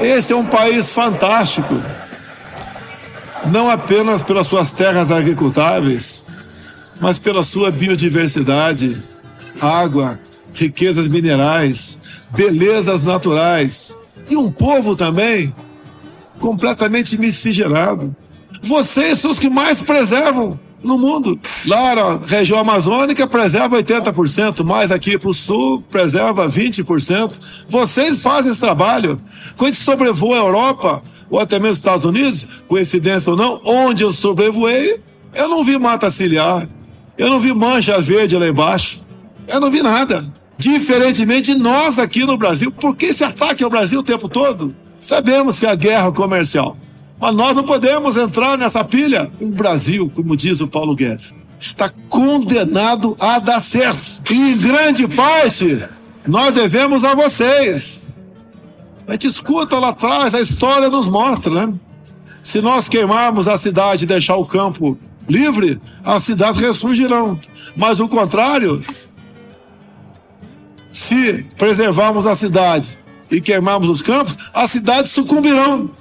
Esse 0.00 0.32
é 0.32 0.36
um 0.36 0.46
país 0.46 0.92
fantástico 0.92 1.74
não 3.50 3.70
apenas 3.70 4.22
pelas 4.22 4.46
suas 4.46 4.70
terras 4.70 5.10
agricultáveis, 5.10 6.22
mas 7.00 7.18
pela 7.18 7.42
sua 7.42 7.70
biodiversidade, 7.70 9.00
água, 9.60 10.18
riquezas 10.54 11.08
minerais, 11.08 11.98
belezas 12.30 13.02
naturais 13.02 13.96
e 14.28 14.36
um 14.36 14.50
povo 14.50 14.96
também 14.96 15.54
completamente 16.38 17.18
miscigenado. 17.18 18.14
Vocês 18.62 19.18
são 19.18 19.30
os 19.30 19.38
que 19.38 19.48
mais 19.48 19.82
preservam 19.82 20.58
no 20.82 20.98
mundo. 20.98 21.38
Lá 21.66 21.94
na 21.94 22.16
região 22.26 22.58
amazônica 22.58 23.26
preserva 23.26 23.82
80%, 23.82 24.64
mais 24.64 24.90
aqui 24.90 25.18
para 25.18 25.28
o 25.28 25.34
sul 25.34 25.82
preserva 25.90 26.48
20%. 26.48 27.32
Vocês 27.68 28.22
fazem 28.22 28.52
esse 28.52 28.60
trabalho. 28.60 29.20
Quando 29.56 29.70
a 29.70 29.72
gente 29.72 29.82
sobrevoa 29.82 30.36
a 30.36 30.40
Europa, 30.40 31.02
ou 31.30 31.38
até 31.38 31.58
mesmo 31.58 31.74
Estados 31.74 32.04
Unidos, 32.04 32.46
coincidência 32.66 33.30
ou 33.30 33.36
não, 33.36 33.60
onde 33.64 34.02
eu 34.02 34.12
sobrevoei, 34.12 35.00
eu 35.34 35.48
não 35.48 35.62
vi 35.62 35.78
mata 35.78 36.10
ciliar, 36.10 36.66
eu 37.16 37.28
não 37.28 37.38
vi 37.38 37.52
mancha 37.54 38.00
verde 38.00 38.36
lá 38.36 38.48
embaixo, 38.48 39.00
eu 39.50 39.60
não 39.60 39.70
vi 39.70 39.82
nada. 39.82 40.24
Diferentemente 40.58 41.54
de 41.54 41.58
nós 41.58 41.98
aqui 41.98 42.24
no 42.26 42.36
Brasil, 42.36 42.70
por 42.70 42.94
que 42.94 43.06
esse 43.06 43.24
ataque 43.24 43.64
ao 43.64 43.70
Brasil 43.70 44.00
o 44.00 44.04
tempo 44.04 44.28
todo? 44.28 44.74
Sabemos 45.00 45.58
que 45.58 45.66
é 45.66 45.70
a 45.70 45.74
guerra 45.74 46.12
comercial, 46.12 46.76
mas 47.18 47.34
nós 47.34 47.56
não 47.56 47.64
podemos 47.64 48.16
entrar 48.16 48.58
nessa 48.58 48.84
pilha. 48.84 49.30
O 49.40 49.50
Brasil, 49.50 50.10
como 50.14 50.36
diz 50.36 50.60
o 50.60 50.68
Paulo 50.68 50.94
Guedes, 50.94 51.34
está 51.58 51.90
condenado 52.08 53.16
a 53.18 53.38
dar 53.38 53.60
certo. 53.60 54.22
E 54.30 54.34
em 54.34 54.58
grande 54.58 55.08
parte, 55.08 55.82
nós 56.26 56.54
devemos 56.54 57.04
a 57.04 57.14
vocês. 57.14 58.16
A 59.08 59.12
gente 59.12 59.26
escuta 59.26 59.78
lá 59.78 59.88
atrás, 59.88 60.34
a 60.34 60.40
história 60.40 60.88
nos 60.88 61.08
mostra, 61.08 61.52
né? 61.52 61.74
Se 62.42 62.60
nós 62.60 62.88
queimarmos 62.88 63.48
a 63.48 63.56
cidade 63.56 64.04
e 64.04 64.06
deixar 64.06 64.36
o 64.36 64.46
campo 64.46 64.98
livre, 65.28 65.80
as 66.04 66.22
cidades 66.22 66.60
ressurgirão. 66.60 67.40
Mas 67.76 68.00
o 68.00 68.08
contrário, 68.08 68.82
se 70.90 71.44
preservarmos 71.56 72.26
a 72.26 72.34
cidade 72.34 72.98
e 73.30 73.40
queimarmos 73.40 73.88
os 73.88 74.02
campos, 74.02 74.36
as 74.52 74.70
cidades 74.70 75.12
sucumbirão. 75.12 75.94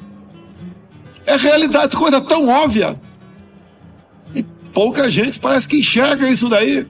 É 1.25 1.35
realidade, 1.35 1.95
coisa 1.95 2.19
tão 2.19 2.47
óbvia. 2.47 2.99
E 4.33 4.43
pouca 4.73 5.09
gente 5.11 5.39
parece 5.39 5.67
que 5.67 5.77
enxerga 5.77 6.29
isso 6.29 6.49
daí. 6.49 6.87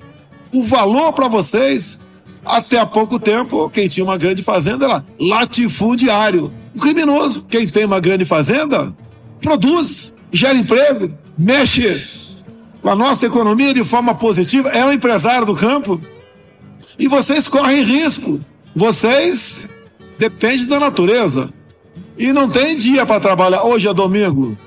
O 0.53 0.63
valor 0.63 1.13
para 1.13 1.27
vocês 1.27 1.99
Até 2.45 2.79
há 2.79 2.85
pouco 2.85 3.19
tempo, 3.19 3.69
quem 3.69 3.87
tinha 3.87 4.03
uma 4.03 4.17
grande 4.17 4.41
fazenda 4.41 4.85
era 4.85 5.03
latifundiário. 5.19 6.53
Um 6.75 6.79
criminoso. 6.79 7.45
Quem 7.49 7.67
tem 7.67 7.85
uma 7.85 7.99
grande 7.99 8.25
fazenda 8.25 8.91
produz, 9.41 10.17
gera 10.31 10.57
emprego, 10.57 11.11
mexe 11.37 12.01
com 12.81 12.89
a 12.89 12.95
nossa 12.95 13.25
economia 13.25 13.73
de 13.73 13.83
forma 13.83 14.15
positiva, 14.15 14.69
é 14.69 14.85
um 14.85 14.91
empresário 14.91 15.45
do 15.45 15.55
campo. 15.55 16.01
E 16.97 17.07
vocês 17.07 17.47
correm 17.47 17.83
risco. 17.83 18.39
Vocês 18.75 19.69
dependem 20.17 20.67
da 20.67 20.79
natureza. 20.79 21.49
E 22.17 22.33
não 22.33 22.49
tem 22.49 22.77
dia 22.77 23.05
para 23.05 23.19
trabalhar. 23.19 23.63
Hoje 23.63 23.87
é 23.87 23.93
domingo. 23.93 24.57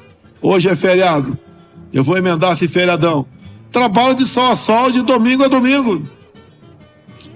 Hoje 0.40 0.68
é 0.68 0.76
feriado. 0.76 1.38
Eu 1.92 2.02
vou 2.02 2.16
emendar 2.16 2.52
esse 2.52 2.66
feriadão. 2.66 3.26
Trabalho 3.70 4.14
de 4.14 4.26
sol 4.26 4.50
a 4.50 4.54
sol, 4.54 4.90
de 4.90 5.02
domingo 5.02 5.44
a 5.44 5.48
domingo. 5.48 6.06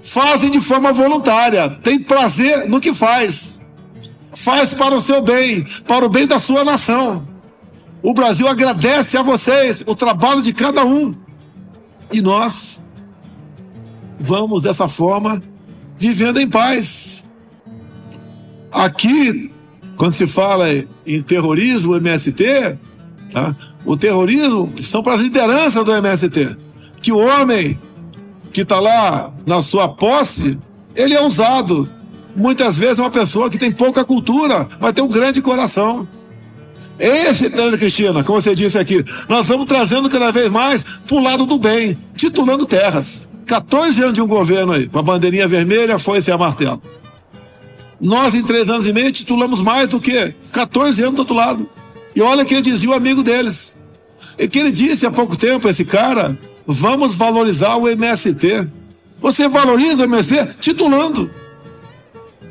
Fazem 0.03 0.51
de 0.51 0.61
forma 0.61 0.93
voluntária. 0.93 1.69
Tem 1.69 2.03
prazer 2.03 2.69
no 2.69 2.81
que 2.81 2.95
faz. 2.95 3.61
Faz 4.35 4.73
para 4.75 4.95
o 4.95 5.01
seu 5.01 5.23
bem, 5.23 5.67
para 5.87 6.05
o 6.05 6.09
bem 6.09 6.27
da 6.27 6.39
sua 6.39 6.63
nação. 6.63 7.27
O 8.03 8.15
Brasil 8.15 8.47
agradece 8.47 9.17
a 9.17 9.23
vocês 9.23 9.83
o 9.87 9.95
trabalho 9.95 10.43
de 10.43 10.53
cada 10.53 10.85
um. 10.85 11.15
E 12.13 12.21
nós 12.21 12.86
vamos 14.19 14.63
dessa 14.63 14.89
forma 14.89 15.43
vivendo 15.99 16.41
em 16.41 16.49
paz. 16.49 17.29
Aqui, 18.71 19.53
quando 19.97 20.13
se 20.13 20.27
fala 20.27 20.67
em 21.07 21.23
terrorismo, 21.23 21.97
MST, 21.97 22.79
tá? 23.33 23.57
o 23.85 23.97
terrorismo 23.97 24.73
são 24.83 25.03
para 25.03 25.15
as 25.15 25.21
lideranças 25.21 25.85
do 25.85 25.93
MST. 25.93 26.57
Que 27.01 27.13
o 27.13 27.19
homem 27.19 27.79
que 28.53 28.63
está 28.63 28.81
lá 28.81 29.33
na 29.47 29.63
sua 29.63 29.89
posse, 29.89 30.59
ele 30.95 31.15
é 31.15 31.23
usado. 31.23 31.89
Muitas 32.35 32.79
vezes 32.79 32.99
é 32.99 33.03
uma 33.03 33.11
pessoa 33.11 33.49
que 33.49 33.59
tem 33.59 33.71
pouca 33.71 34.05
cultura, 34.05 34.69
mas 34.81 34.93
tem 34.93 35.05
um 35.05 35.09
grande 35.09 35.41
coração. 35.41 36.07
Esse, 36.99 37.51
Tânia 37.51 37.77
Cristina, 37.77 38.25
como 38.25 38.41
você 38.41 38.55
disse 38.55 38.79
aqui, 38.79 39.05
nós 39.29 39.49
vamos 39.49 39.67
trazendo 39.67 40.09
cada 40.09 40.31
vez 40.31 40.51
mais 40.51 40.83
para 40.83 41.17
o 41.17 41.21
lado 41.21 41.45
do 41.45 41.59
bem, 41.59 41.99
titulando 42.17 42.67
terras. 42.67 43.29
14 43.47 44.03
anos 44.03 44.15
de 44.15 44.21
um 44.21 44.27
governo 44.27 44.73
aí, 44.73 44.89
com 44.89 44.99
a 44.99 45.03
bandeirinha 45.03 45.47
vermelha, 45.47 45.99
foi 45.99 46.19
esse 46.19 46.33
a 46.33 46.37
martelo. 46.37 46.83
Nós, 48.01 48.35
em 48.35 48.43
três 48.43 48.69
anos 48.69 48.87
e 48.87 48.93
meio, 48.93 49.13
titulamos 49.13 49.61
mais 49.61 49.89
do 49.89 50.01
que 50.01 50.35
14 50.53 51.03
anos 51.03 51.15
do 51.15 51.21
outro 51.21 51.35
lado. 51.35 51.69
E 52.15 52.21
olha 52.21 52.45
que 52.45 52.55
ele 52.55 52.63
dizia 52.63 52.91
o 52.91 52.95
amigo 52.95 53.23
deles. 53.23 53.79
E 54.39 54.47
que 54.49 54.59
ele 54.59 54.73
disse 54.73 55.07
há 55.07 55.11
pouco 55.11 55.37
tempo, 55.37 55.69
esse 55.69 55.85
cara, 55.85 56.37
vamos 56.67 57.15
valorizar 57.15 57.77
o 57.77 57.89
MST. 57.89 58.69
Você 59.21 59.49
valoriza 59.49 60.03
o 60.03 60.05
MST 60.05 60.57
titulando. 60.61 61.31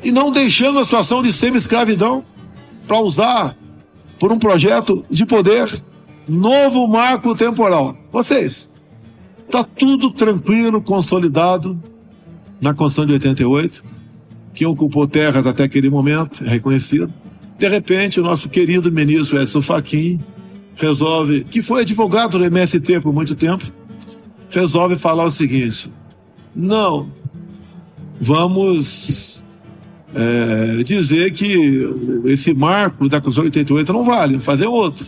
E 0.02 0.10
não 0.10 0.30
deixando 0.30 0.78
a 0.78 0.84
situação 0.84 1.22
de 1.22 1.32
semi-escravidão 1.32 2.24
para 2.86 2.98
usar 3.00 3.56
por 4.18 4.32
um 4.32 4.38
projeto 4.38 5.04
de 5.10 5.26
poder. 5.26 5.68
Novo 6.26 6.88
marco 6.88 7.34
temporal. 7.34 7.96
Vocês, 8.12 8.68
Está 9.46 9.62
tudo 9.62 10.12
tranquilo, 10.12 10.82
consolidado 10.82 11.80
na 12.60 12.74
Constituição 12.74 13.06
de 13.06 13.12
88. 13.12 13.84
Quem 14.52 14.66
ocupou 14.66 15.06
terras 15.06 15.46
até 15.46 15.64
aquele 15.64 15.88
momento 15.88 16.44
é 16.44 16.48
reconhecido. 16.48 17.12
De 17.58 17.68
repente, 17.68 18.20
o 18.20 18.22
nosso 18.22 18.48
querido 18.48 18.90
ministro 18.92 19.40
Edson 19.40 19.62
Fachin 19.62 20.20
resolve, 20.74 21.44
que 21.44 21.62
foi 21.62 21.82
advogado 21.82 22.38
do 22.38 22.44
MST 22.44 23.00
por 23.00 23.12
muito 23.12 23.34
tempo, 23.34 23.64
resolve 24.50 24.96
falar 24.96 25.24
o 25.24 25.30
seguinte: 25.30 25.92
não, 26.54 27.10
vamos 28.20 29.46
é, 30.14 30.82
dizer 30.82 31.32
que 31.32 31.86
esse 32.24 32.52
marco 32.52 33.08
da 33.08 33.20
Constituição 33.20 33.50
de 33.50 33.58
88 33.58 33.92
não 33.92 34.04
vale, 34.04 34.38
fazer 34.38 34.66
outro. 34.66 35.06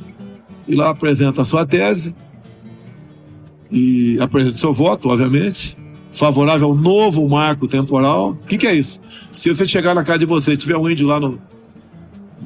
E 0.67 0.75
lá 0.75 0.91
apresenta 0.91 1.43
a 1.43 1.45
sua 1.45 1.67
tese 1.67 2.15
e 3.71 4.19
apresente 4.21 4.59
seu 4.59 4.73
voto, 4.73 5.09
obviamente, 5.09 5.77
favorável 6.13 6.69
ao 6.69 6.75
novo 6.75 7.29
marco 7.29 7.67
temporal. 7.67 8.31
O 8.31 8.37
que, 8.47 8.57
que, 8.57 8.67
é 8.67 8.75
isso? 8.75 9.01
Se 9.33 9.55
você 9.55 9.67
chegar 9.67 9.95
na 9.95 10.05
casa 10.05 10.21
de 10.21 10.27
você 10.27 10.53
e 10.53 10.57
tiver 10.57 10.77
um 10.77 10.89
índio 10.89 11.07
lá 11.07 11.21
no 11.21 11.41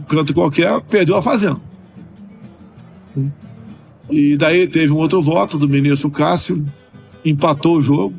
canto 0.08 0.34
qualquer, 0.34 0.80
perdeu 0.82 1.16
a 1.16 1.22
fazenda. 1.22 1.60
E 4.10 4.36
daí 4.36 4.66
teve 4.66 4.92
um 4.92 4.96
outro 4.96 5.22
voto 5.22 5.56
do 5.56 5.68
ministro 5.68 6.10
Cássio, 6.10 6.66
empatou 7.24 7.76
o 7.76 7.82
jogo 7.82 8.14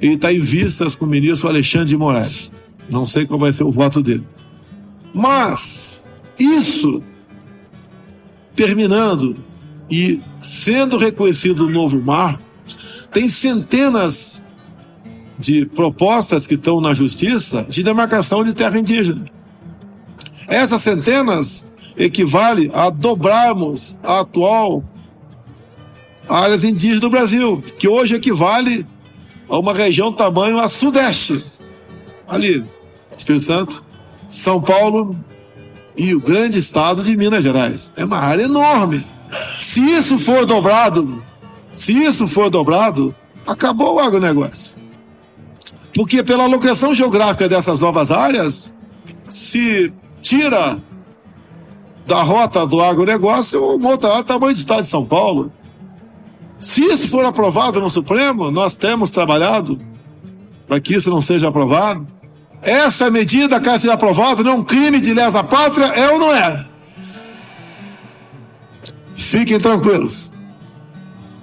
e 0.00 0.08
está 0.08 0.32
em 0.32 0.40
vistas 0.40 0.94
com 0.94 1.04
o 1.04 1.08
ministro 1.08 1.48
Alexandre 1.48 1.88
de 1.88 1.96
Moraes. 1.96 2.50
Não 2.90 3.06
sei 3.06 3.24
qual 3.24 3.38
vai 3.38 3.52
ser 3.52 3.64
o 3.64 3.70
voto 3.70 4.02
dele. 4.02 4.26
Mas 5.14 6.06
isso 6.38 7.02
terminando 8.54 9.36
e 9.90 10.20
sendo 10.40 10.96
reconhecido 10.96 11.66
o 11.66 11.70
novo 11.70 12.00
marco, 12.00 12.42
tem 13.12 13.28
centenas 13.28 14.44
de 15.38 15.66
propostas 15.66 16.46
que 16.46 16.54
estão 16.54 16.80
na 16.80 16.94
justiça 16.94 17.66
de 17.68 17.82
demarcação 17.82 18.44
de 18.44 18.54
terra 18.54 18.78
indígena. 18.78 19.24
Essas 20.46 20.82
centenas 20.82 21.66
equivale 21.96 22.70
a 22.72 22.90
dobrarmos 22.90 23.98
a 24.02 24.20
atual 24.20 24.84
áreas 26.28 26.62
indígenas 26.62 27.00
do 27.00 27.10
Brasil, 27.10 27.62
que 27.78 27.88
hoje 27.88 28.14
equivale 28.14 28.86
a 29.48 29.58
uma 29.58 29.74
região 29.74 30.12
tamanho 30.12 30.58
a 30.58 30.68
sudeste. 30.68 31.42
Ali, 32.28 32.64
Espírito 33.16 33.44
Santo, 33.44 33.82
São 34.28 34.60
Paulo 34.60 35.16
e 35.96 36.14
o 36.14 36.20
grande 36.20 36.58
estado 36.58 37.02
de 37.02 37.16
Minas 37.16 37.42
Gerais. 37.42 37.92
É 37.96 38.04
uma 38.04 38.18
área 38.18 38.44
enorme. 38.44 39.04
Se 39.60 39.80
isso 39.80 40.18
for 40.18 40.44
dobrado, 40.44 41.22
se 41.72 41.92
isso 41.92 42.26
for 42.26 42.50
dobrado, 42.50 43.14
acabou 43.46 43.94
o 43.94 43.98
agronegócio. 44.00 44.80
Porque 45.94 46.22
pela 46.22 46.46
locação 46.46 46.94
geográfica 46.94 47.48
dessas 47.48 47.80
novas 47.80 48.10
áreas, 48.10 48.76
se 49.28 49.92
tira 50.22 50.82
da 52.06 52.22
rota 52.22 52.66
do 52.66 52.82
agronegócio 52.82 53.76
uma 53.76 53.90
outra 53.90 54.10
área 54.10 54.24
tamanho 54.24 54.52
do 54.54 54.58
estado 54.58 54.82
de 54.82 54.88
São 54.88 55.04
Paulo. 55.04 55.52
Se 56.60 56.82
isso 56.82 57.08
for 57.08 57.24
aprovado 57.24 57.80
no 57.80 57.88
Supremo, 57.88 58.50
nós 58.50 58.74
temos 58.74 59.10
trabalhado 59.10 59.80
para 60.66 60.80
que 60.80 60.94
isso 60.94 61.10
não 61.10 61.22
seja 61.22 61.48
aprovado. 61.48 62.06
Essa 62.62 63.10
medida, 63.10 63.60
caso 63.60 63.82
seja 63.82 63.94
aprovada, 63.94 64.42
não 64.42 64.52
é 64.52 64.54
um 64.54 64.64
crime 64.64 65.00
de 65.00 65.14
lesa 65.14 65.42
pátria, 65.42 65.86
é 65.86 66.10
ou 66.10 66.18
não 66.18 66.34
é? 66.34 66.66
Fiquem 69.14 69.58
tranquilos. 69.58 70.32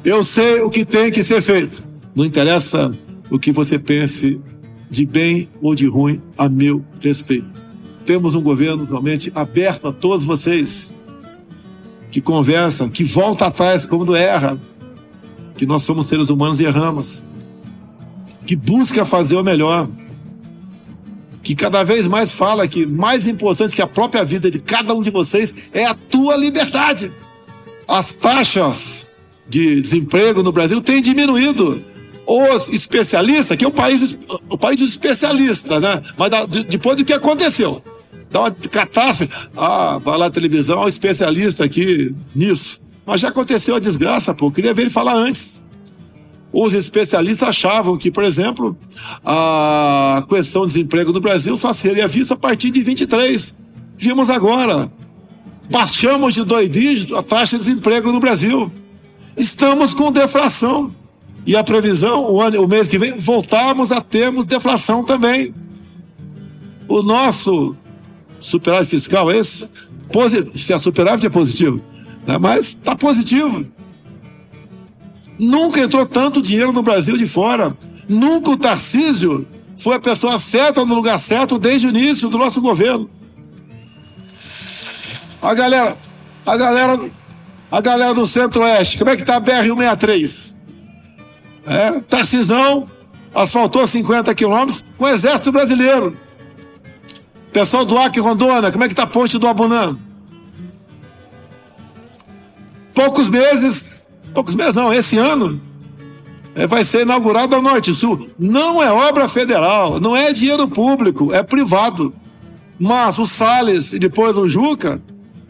Eu 0.04 0.24
sei 0.24 0.62
o 0.62 0.70
que 0.70 0.86
tem 0.86 1.12
que 1.12 1.24
ser 1.24 1.42
feito. 1.42 1.84
Não 2.16 2.26
interessa 2.26 2.98
o 3.30 3.38
que 3.38 3.52
você 3.52 3.78
pense 3.78 4.42
de 4.90 5.06
bem 5.06 5.50
ou 5.62 5.76
de 5.76 5.86
ruim 5.86 6.22
a 6.38 6.48
meu 6.48 6.84
respeito. 7.02 7.48
Temos 8.06 8.36
um 8.36 8.42
governo 8.42 8.86
realmente 8.86 9.32
aberto 9.36 9.88
a 9.88 9.92
todos 9.92 10.24
vocês 10.24 10.96
que 12.10 12.22
conversam, 12.22 12.90
que 12.90 13.04
volta 13.04 13.48
atrás 13.48 13.86
quando 13.86 14.16
erra, 14.16 14.60
que 15.56 15.66
nós 15.66 15.84
somos 15.84 16.06
seres 16.06 16.30
humanos 16.30 16.62
e 16.62 16.66
erramos, 16.66 17.24
que 18.46 18.56
busca 18.56 19.04
fazer 19.04 19.36
o 19.36 19.44
melhor, 19.44 19.90
que 21.44 21.54
cada 21.54 21.84
vez 21.84 22.08
mais 22.08 22.32
fala 22.32 22.68
que 22.68 22.86
mais 22.86 23.28
importante 23.28 23.76
que 23.76 23.82
a 23.82 23.88
própria 23.88 24.24
vida 24.24 24.50
de 24.50 24.60
cada 24.60 24.94
um 24.94 25.02
de 25.02 25.12
vocês 25.12 25.54
é 25.74 25.86
a 25.86 25.94
tua 25.94 26.38
liberdade 26.38 27.12
as 27.88 28.16
taxas 28.16 29.08
de 29.48 29.82
desemprego 29.82 30.44
no 30.44 30.52
Brasil 30.52 30.82
têm 30.82 31.02
diminuído. 31.02 31.84
Os 32.26 32.70
especialistas, 32.70 33.58
que 33.58 33.64
é 33.64 33.68
o 33.68 33.72
país, 33.72 34.18
o 34.50 34.58
país 34.58 34.76
dos 34.78 34.90
especialistas, 34.90 35.82
né? 35.82 36.02
Mas 36.18 36.30
da, 36.30 36.46
depois 36.46 36.98
do 36.98 37.06
que 37.06 37.14
aconteceu, 37.14 37.82
dá 38.30 38.42
uma 38.42 38.52
catástrofe. 38.52 39.32
Ah, 39.56 39.98
vai 40.04 40.18
lá 40.18 40.26
na 40.26 40.32
televisão, 40.32 40.82
um 40.82 40.90
especialista 40.90 41.64
aqui 41.64 42.14
nisso. 42.36 42.82
Mas 43.06 43.22
já 43.22 43.30
aconteceu 43.30 43.76
a 43.76 43.80
desgraça, 43.80 44.34
pô. 44.34 44.48
Eu 44.48 44.52
queria 44.52 44.74
ver 44.74 44.84
ele 44.84 44.92
falar 44.92 45.16
antes. 45.16 45.66
Os 46.52 46.74
especialistas 46.74 47.48
achavam 47.48 47.98
que, 47.98 48.12
por 48.12 48.26
exemplo, 48.26 48.78
a 49.24 50.26
questão 50.28 50.64
do 50.64 50.68
desemprego 50.68 51.14
no 51.14 51.22
Brasil 51.22 51.56
só 51.56 51.72
seria 51.72 52.08
vista 52.08 52.34
a 52.34 52.38
partir 52.38 52.72
de 52.72 52.84
23. 52.84 53.56
Vimos 53.98 54.30
agora. 54.30 54.92
Baixamos 55.70 56.34
de 56.34 56.44
dois 56.44 56.70
dígitos 56.70 57.18
a 57.18 57.22
taxa 57.22 57.58
de 57.58 57.66
desemprego 57.66 58.12
no 58.12 58.20
Brasil. 58.20 58.72
Estamos 59.36 59.94
com 59.94 60.12
deflação. 60.12 60.94
E 61.46 61.56
a 61.56 61.64
previsão, 61.64 62.30
o, 62.30 62.42
ano, 62.42 62.62
o 62.62 62.68
mês 62.68 62.90
que 62.90 62.98
vem, 62.98 63.18
voltarmos 63.18 63.92
a 63.92 64.02
termos 64.02 64.44
deflação 64.44 65.04
também. 65.04 65.54
O 66.90 67.02
nosso 67.02 67.76
superávit 68.40 68.90
fiscal, 68.90 69.32
esse, 69.32 69.70
se 70.56 70.74
é 70.74 70.78
superávit 70.78 71.26
é 71.26 71.30
positivo, 71.30 71.82
né? 72.26 72.38
mas 72.38 72.68
está 72.68 72.96
positivo. 72.96 73.66
Nunca 75.40 75.80
entrou 75.80 76.06
tanto 76.06 76.42
dinheiro 76.42 76.74
no 76.74 76.84
Brasil 76.84 77.18
de 77.18 77.28
fora. 77.28 77.78
Nunca 78.10 78.52
o 78.52 78.58
Tarcísio 78.58 79.48
foi 79.78 79.96
a 79.96 80.00
pessoa 80.00 80.38
certa 80.40 80.84
no 80.84 80.96
lugar 80.96 81.20
certo 81.20 81.58
desde 81.58 81.88
o 81.88 81.90
início 81.92 82.28
do 82.30 82.38
nosso 82.38 82.60
governo. 82.60 83.10
A 85.48 85.54
galera, 85.54 85.98
a 86.46 86.58
galera, 86.58 87.10
a 87.72 87.80
galera 87.80 88.14
do 88.14 88.28
Centro-Oeste, 88.28 88.98
como 88.98 89.12
é 89.12 89.16
que 89.16 89.24
tá 89.24 89.38
a 89.38 89.42
BR-163? 89.42 90.58
É, 91.66 92.02
Tarcisão 92.02 92.92
asfaltou 93.34 93.88
50 93.88 94.36
quilômetros 94.36 94.84
com 94.98 95.06
o 95.06 95.08
Exército 95.08 95.54
Brasileiro. 95.54 96.18
Pessoal 97.54 97.86
do 97.86 97.98
Acre 97.98 98.20
Rondônia, 98.20 98.74
como 98.74 98.84
é 98.84 98.90
que 98.90 98.94
tá 98.94 99.04
a 99.04 99.08
ponte 99.08 99.40
do 99.40 99.48
Abunã? 99.48 99.98
Poucos 102.94 103.30
meses, 103.30 104.06
poucos 104.34 104.54
meses 104.54 104.74
não, 104.74 104.92
esse 104.92 105.18
ano, 105.18 105.62
é, 106.56 106.68
vai 106.68 106.84
ser 106.84 107.04
inaugurado 107.04 107.56
a 107.56 107.62
Norte 107.62 107.94
Sul. 107.94 108.30
Não 108.38 108.84
é 108.84 108.92
obra 108.92 109.30
federal, 109.30 109.98
não 109.98 110.14
é 110.14 110.34
dinheiro 110.34 110.68
público, 110.68 111.34
é 111.34 111.42
privado. 111.42 112.14
Mas 112.78 113.18
o 113.18 113.26
Salles 113.26 113.94
e 113.94 114.00
depois 114.00 114.38
o 114.38 114.46
Juca 114.46 115.02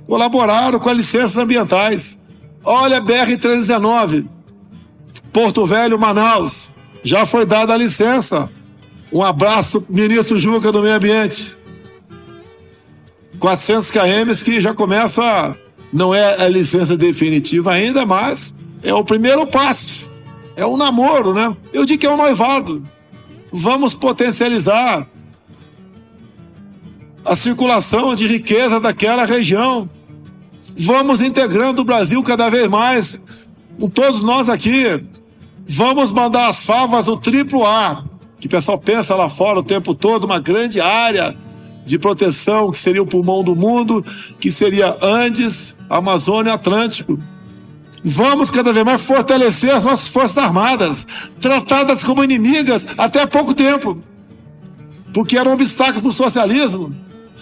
colaboraram 0.08 0.80
com 0.80 0.90
as 0.90 0.98
licenças 0.98 1.38
ambientais. 1.38 2.18
Olha, 2.64 3.02
BR-319, 3.02 4.26
Porto 5.32 5.66
Velho, 5.66 6.00
Manaus, 6.00 6.72
já 7.04 7.26
foi 7.26 7.46
dada 7.46 7.74
a 7.74 7.78
licença. 7.78 8.50
Um 9.12 9.22
abraço, 9.22 9.86
ministro 9.88 10.40
Juca 10.40 10.72
do 10.72 10.82
Meio 10.82 10.96
Ambiente. 10.96 11.56
400 13.40 13.92
km 13.92 14.44
que 14.44 14.60
já 14.60 14.74
começa, 14.74 15.56
não 15.94 16.14
é 16.14 16.44
a 16.44 16.48
licença 16.48 16.98
definitiva 16.98 17.72
ainda, 17.72 18.06
mas 18.06 18.54
é 18.82 18.94
o 18.94 19.04
primeiro 19.04 19.46
passo. 19.46 20.10
É 20.56 20.66
um 20.66 20.76
namoro, 20.76 21.34
né? 21.34 21.56
Eu 21.72 21.86
digo 21.86 22.00
que 22.00 22.08
é 22.08 22.12
um 22.12 22.18
noivado. 22.18 22.84
Vamos 23.52 23.94
potencializar 23.94 25.08
a 27.24 27.36
circulação 27.36 28.16
de 28.16 28.26
riqueza 28.26 28.80
daquela 28.80 29.26
região. 29.26 29.88
Vamos 30.80 31.22
integrando 31.22 31.82
o 31.82 31.86
Brasil 31.86 32.22
cada 32.22 32.50
vez 32.50 32.68
mais. 32.68 33.20
Com 33.80 33.90
todos 33.90 34.22
nós 34.22 34.48
aqui. 34.50 35.04
Vamos 35.68 36.12
mandar 36.12 36.48
as 36.48 36.66
favas 36.66 37.06
do 37.06 37.18
triplo 37.18 37.66
A, 37.66 38.04
que 38.40 38.48
o 38.48 38.50
pessoal 38.50 38.78
pensa 38.78 39.16
lá 39.16 39.28
fora 39.28 39.60
o 39.60 39.64
tempo 39.64 39.94
todo, 39.94 40.24
uma 40.24 40.40
grande 40.40 40.80
área 40.80 41.36
de 41.86 41.98
proteção 42.00 42.72
que 42.72 42.80
seria 42.80 43.02
o 43.02 43.08
pulmão 43.08 43.44
do 43.44 43.56
mundo, 43.56 44.06
que 44.40 44.52
seria 44.52 44.98
Andes, 45.02 45.76
Amazônia, 45.90 46.54
Atlântico. 46.54 47.20
Vamos 48.04 48.52
cada 48.52 48.72
vez 48.72 48.86
mais 48.86 49.06
fortalecer 49.06 49.76
as 49.76 49.84
nossas 49.84 50.08
forças 50.08 50.38
armadas, 50.38 51.06
tratadas 51.42 52.04
como 52.04 52.24
inimigas 52.24 52.88
até 52.98 53.22
há 53.22 53.28
pouco 53.28 53.54
tempo, 53.54 54.02
porque 55.14 55.38
era 55.38 55.50
um 55.50 55.54
obstáculo 55.54 56.02
para 56.02 56.10
o 56.10 56.14
socialismo. 56.14 56.96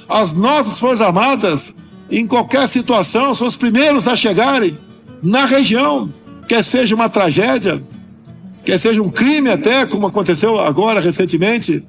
As 0.08 0.34
nossas 0.34 0.80
forças 0.80 1.02
armadas, 1.02 1.74
em 2.10 2.28
qualquer 2.28 2.68
situação, 2.68 3.34
são 3.34 3.48
os 3.48 3.58
primeiros 3.58 4.08
a 4.08 4.16
chegarem 4.16 4.78
na 5.22 5.46
região, 5.46 6.14
quer 6.48 6.64
seja 6.64 6.96
uma 6.96 7.10
tragédia, 7.10 7.84
quer 8.64 8.80
seja 8.80 9.02
um 9.02 9.10
crime 9.10 9.50
até, 9.50 9.86
como 9.86 10.08
aconteceu 10.08 10.60
agora 10.60 11.02
recentemente 11.02 11.84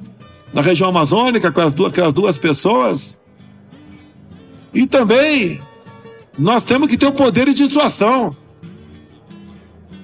na 0.53 0.63
região 0.63 0.89
amazônica 0.89 1.53
com 1.53 1.61
as 1.61 1.73
duas, 1.73 1.91
aquelas 1.91 2.13
duas 2.13 2.39
pessoas. 2.39 3.19
E 4.73 4.87
também 4.87 5.61
nós 6.39 6.65
temos 6.65 6.89
que 6.89 6.97
ter 6.97 7.07
o 7.07 7.13
poder 7.13 7.47
de 7.47 7.67
dissuasão. 7.67 8.37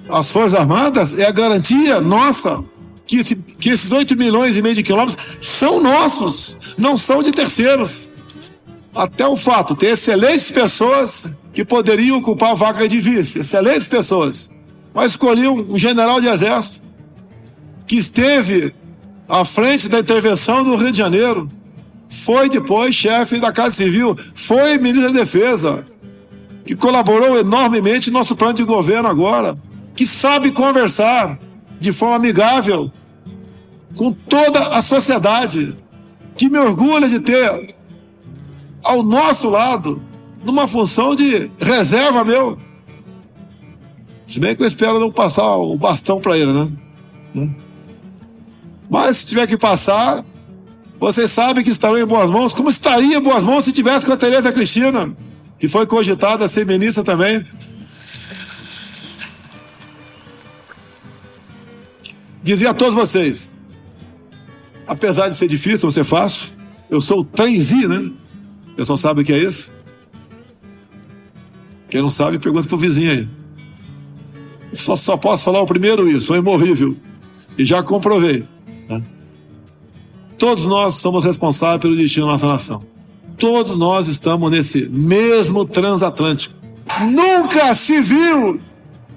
As 0.09 0.31
Forças 0.31 0.59
Armadas 0.59 1.17
é 1.17 1.25
a 1.25 1.31
garantia 1.31 2.01
nossa 2.01 2.63
que, 3.05 3.17
esse, 3.17 3.35
que 3.35 3.69
esses 3.69 3.91
8 3.91 4.15
milhões 4.15 4.57
e 4.57 4.61
meio 4.61 4.75
de 4.75 4.83
quilômetros 4.83 5.17
são 5.39 5.81
nossos, 5.81 6.57
não 6.77 6.97
são 6.97 7.23
de 7.23 7.31
terceiros. 7.31 8.09
Até 8.95 9.27
o 9.27 9.35
fato, 9.35 9.75
ter 9.75 9.87
excelentes 9.87 10.51
pessoas 10.51 11.27
que 11.53 11.65
poderiam 11.65 12.17
ocupar 12.17 12.51
a 12.51 12.55
vaca 12.55 12.87
de 12.87 12.99
vice, 12.99 13.39
excelentes 13.39 13.87
pessoas. 13.87 14.51
Mas 14.93 15.11
escolhi 15.11 15.47
um, 15.47 15.77
general 15.77 16.21
de 16.21 16.27
exército 16.27 16.81
que 17.87 17.95
esteve 17.97 18.73
à 19.27 19.43
frente 19.43 19.89
da 19.89 19.99
intervenção 19.99 20.63
do 20.63 20.75
Rio 20.75 20.91
de 20.91 20.97
Janeiro, 20.97 21.49
foi 22.07 22.47
depois 22.47 22.93
chefe 22.93 23.39
da 23.39 23.51
Casa 23.51 23.71
Civil, 23.71 24.15
foi 24.35 24.77
ministro 24.77 25.11
da 25.11 25.19
Defesa, 25.19 25.85
que 26.65 26.75
colaborou 26.75 27.39
enormemente 27.39 28.11
no 28.11 28.19
nosso 28.19 28.35
plano 28.35 28.53
de 28.53 28.63
governo 28.63 29.09
agora, 29.09 29.57
que 29.95 30.05
sabe 30.05 30.51
conversar 30.51 31.39
de 31.79 31.91
forma 31.91 32.15
amigável 32.15 32.91
com 33.95 34.11
toda 34.11 34.69
a 34.69 34.81
sociedade, 34.81 35.75
que 36.35 36.49
me 36.49 36.59
orgulha 36.59 37.07
de 37.07 37.19
ter 37.19 37.75
ao 38.83 39.01
nosso 39.01 39.49
lado, 39.49 40.03
numa 40.43 40.67
função 40.67 41.15
de 41.15 41.49
reserva 41.59 42.23
meu, 42.23 42.57
se 44.27 44.39
bem 44.39 44.55
que 44.55 44.63
eu 44.63 44.67
espero 44.67 44.99
não 44.99 45.11
passar 45.11 45.55
o 45.57 45.77
bastão 45.77 46.19
para 46.19 46.37
ele, 46.37 46.51
né? 46.51 46.71
Mas 48.89 49.17
se 49.17 49.27
tiver 49.27 49.47
que 49.47 49.57
passar, 49.57 50.23
vocês 50.99 51.31
sabem 51.31 51.63
que 51.63 51.69
estarão 51.69 51.97
em 51.97 52.05
boas 52.05 52.29
mãos, 52.29 52.53
como 52.53 52.69
estaria 52.69 53.17
em 53.17 53.21
boas 53.21 53.43
mãos 53.43 53.65
se 53.65 53.71
tivesse 53.71 54.05
com 54.05 54.11
a 54.11 54.17
Tereza 54.17 54.51
Cristina, 54.51 55.15
que 55.57 55.67
foi 55.67 55.85
cogitada 55.85 56.45
a 56.45 56.47
ser 56.47 56.65
ministra 56.65 57.03
também. 57.03 57.45
Dizia 62.43 62.71
a 62.71 62.73
todos 62.73 62.93
vocês, 62.93 63.49
apesar 64.85 65.29
de 65.29 65.35
ser 65.35 65.47
difícil, 65.47 65.89
ser 65.91 66.03
fácil, 66.03 66.51
eu 66.89 66.99
sou 66.99 67.19
o 67.19 67.23
trenzi, 67.23 67.87
né? 67.87 68.11
O 68.73 68.75
pessoal 68.75 68.97
sabe 68.97 69.21
o 69.21 69.23
que 69.23 69.31
é 69.31 69.37
isso? 69.37 69.71
Quem 71.89 72.01
não 72.01 72.09
sabe, 72.09 72.39
pergunta 72.39 72.67
pro 72.67 72.75
vizinho 72.75 73.11
aí. 73.11 73.27
Só, 74.73 74.95
só 74.95 75.15
posso 75.15 75.45
falar 75.45 75.61
o 75.61 75.67
primeiro 75.67 76.09
isso, 76.09 76.27
foi 76.27 76.39
imorrível. 76.39 76.97
E 77.55 77.63
já 77.63 77.83
comprovei. 77.83 78.43
Né? 78.89 79.03
Todos 80.39 80.65
nós 80.65 80.95
somos 80.95 81.23
responsáveis 81.23 81.81
pelo 81.81 81.95
destino 81.95 82.25
da 82.25 82.31
nossa 82.31 82.47
nação. 82.47 82.83
Todos 83.37 83.77
nós 83.77 84.07
estamos 84.07 84.49
nesse 84.49 84.89
mesmo 84.89 85.65
transatlântico. 85.65 86.55
Nunca 87.11 87.75
se 87.75 88.01
viu 88.01 88.59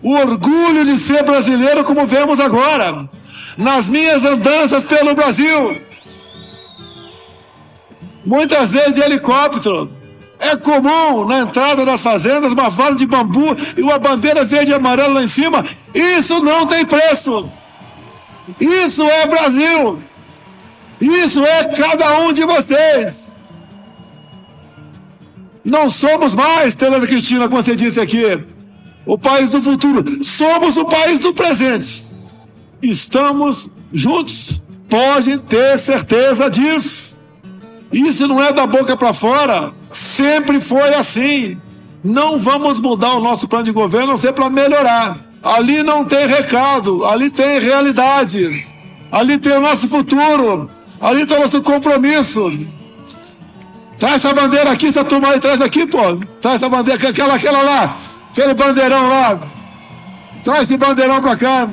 o 0.03 0.13
orgulho 0.13 0.85
de 0.85 0.99
ser 0.99 1.23
brasileiro 1.25 1.83
como 1.83 2.07
vemos 2.07 2.41
agora, 2.41 3.09
nas 3.57 3.89
minhas 3.89 4.23
andanças 4.23 4.85
pelo 4.85 5.15
Brasil. 5.15 5.81
Muitas 8.27 8.73
vezes 8.73 8.95
de 8.95 9.01
helicóptero, 9.01 9.89
é 10.41 10.57
comum 10.57 11.25
na 11.27 11.39
entrada 11.39 11.85
das 11.85 12.03
fazendas 12.03 12.53
uma 12.53 12.69
vara 12.69 12.97
de 12.97 13.07
bambu 13.07 13.57
e 13.77 13.83
uma 13.83 13.99
bandeira 13.99 14.45
verde 14.45 14.73
e 14.73 14.75
amarela 14.75 15.15
lá 15.15 15.23
em 15.23 15.29
cima. 15.29 15.65
Isso 15.95 16.43
não 16.43 16.67
tem 16.67 16.85
preço. 16.85 17.51
Isso 18.61 19.03
é 19.03 19.27
Brasil. 19.27 20.03
Isso 21.01 21.45
é 21.45 21.65
cada 21.65 22.21
um 22.21 22.33
de 22.33 22.45
vocês. 22.45 23.33
Não 25.65 25.89
somos 25.89 26.35
mais, 26.35 26.75
Tereza 26.75 27.07
Cristina, 27.07 27.49
como 27.49 27.63
você 27.63 27.77
disse 27.77 28.01
aqui, 28.01 28.45
o 29.05 29.17
país 29.17 29.51
do 29.51 29.63
futuro. 29.63 30.05
Somos 30.23 30.77
o 30.77 30.85
país 30.85 31.21
do 31.21 31.33
presente. 31.33 32.07
Estamos 32.83 33.69
juntos. 33.93 34.67
Podem 34.89 35.39
ter 35.39 35.77
certeza 35.79 36.51
disso. 36.51 37.16
Isso 37.93 38.27
não 38.27 38.43
é 38.43 38.53
da 38.53 38.67
boca 38.67 38.97
para 38.97 39.13
fora. 39.13 39.73
Sempre 39.93 40.61
foi 40.61 40.95
assim. 40.95 41.61
Não 42.03 42.39
vamos 42.39 42.81
mudar 42.81 43.15
o 43.15 43.21
nosso 43.21 43.49
plano 43.49 43.65
de 43.65 43.73
governo, 43.73 44.09
não 44.09 44.17
ser 44.17 44.33
para 44.33 44.51
melhorar. 44.51 45.19
Ali 45.43 45.83
não 45.83 46.05
tem 46.05 46.27
recado, 46.27 47.05
ali 47.05 47.31
tem 47.31 47.61
realidade. 47.61 48.67
Ali 49.11 49.39
tem 49.39 49.53
o 49.53 49.61
nosso 49.61 49.89
futuro. 49.89 50.71
Ali 51.01 51.25
tem 51.27 51.37
o 51.37 51.41
nosso 51.41 51.63
compromisso. 51.63 52.51
Traz 53.99 54.17
essa 54.17 54.35
bandeira 54.35 54.71
aqui, 54.71 54.89
essa 54.89 55.05
turma 55.05 55.31
aí, 55.31 55.41
traz 55.41 55.59
daqui, 55.59 55.87
pô. 55.87 56.17
Traz 56.41 56.57
essa 56.57 56.69
bandeira, 56.69 57.09
aquela, 57.09 57.35
aquela 57.35 57.63
lá, 57.63 57.97
aquele 58.31 58.55
bandeirão 58.55 59.09
lá. 59.09 59.41
Traz 60.45 60.65
esse 60.65 60.77
bandeirão 60.77 61.21
pra 61.21 61.37
cá. 61.37 61.69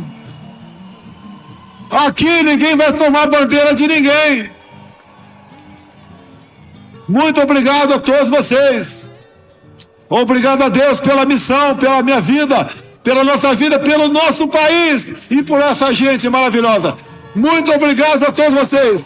Aqui 1.92 2.44
ninguém 2.44 2.76
vai 2.76 2.94
tomar 2.94 3.28
bandeira 3.28 3.76
de 3.76 3.88
ninguém. 3.88 4.50
Muito 7.14 7.40
obrigado 7.40 7.94
a 7.94 8.00
todos 8.00 8.28
vocês. 8.28 9.12
Obrigado 10.10 10.64
a 10.64 10.70
Deus 10.70 11.00
pela 11.00 11.26
missão, 11.26 11.78
pela 11.78 12.02
minha 12.02 12.20
vida, 12.20 12.68
pela 13.04 13.24
nossa 13.24 13.54
vida, 13.54 13.78
pelo 13.78 14.08
nosso 14.08 14.48
país 14.48 15.14
e 15.30 15.44
por 15.44 15.62
essa 15.62 15.94
gente 15.94 16.28
maravilhosa. 16.28 16.98
Muito 17.36 17.72
obrigado 17.72 18.24
a 18.24 18.32
todos 18.32 18.56
vocês. 18.56 19.06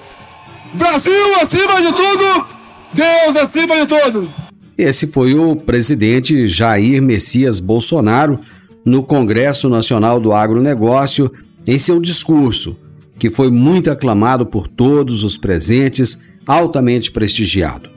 Brasil 0.74 1.36
acima 1.42 1.82
de 1.82 1.94
tudo, 1.94 2.46
Deus 2.94 3.36
acima 3.36 3.76
de 3.76 3.86
tudo. 3.86 4.34
Esse 4.78 5.08
foi 5.08 5.34
o 5.34 5.54
presidente 5.58 6.48
Jair 6.48 7.02
Messias 7.02 7.60
Bolsonaro 7.60 8.40
no 8.86 9.04
Congresso 9.04 9.68
Nacional 9.68 10.18
do 10.22 10.32
Agronegócio 10.32 11.30
em 11.66 11.78
seu 11.78 12.00
discurso 12.00 12.78
que 13.20 13.30
foi 13.30 13.50
muito 13.50 13.92
aclamado 13.92 14.46
por 14.46 14.68
todos 14.68 15.24
os 15.24 15.38
presentes, 15.38 16.18
altamente 16.46 17.12
prestigiado. 17.12 17.97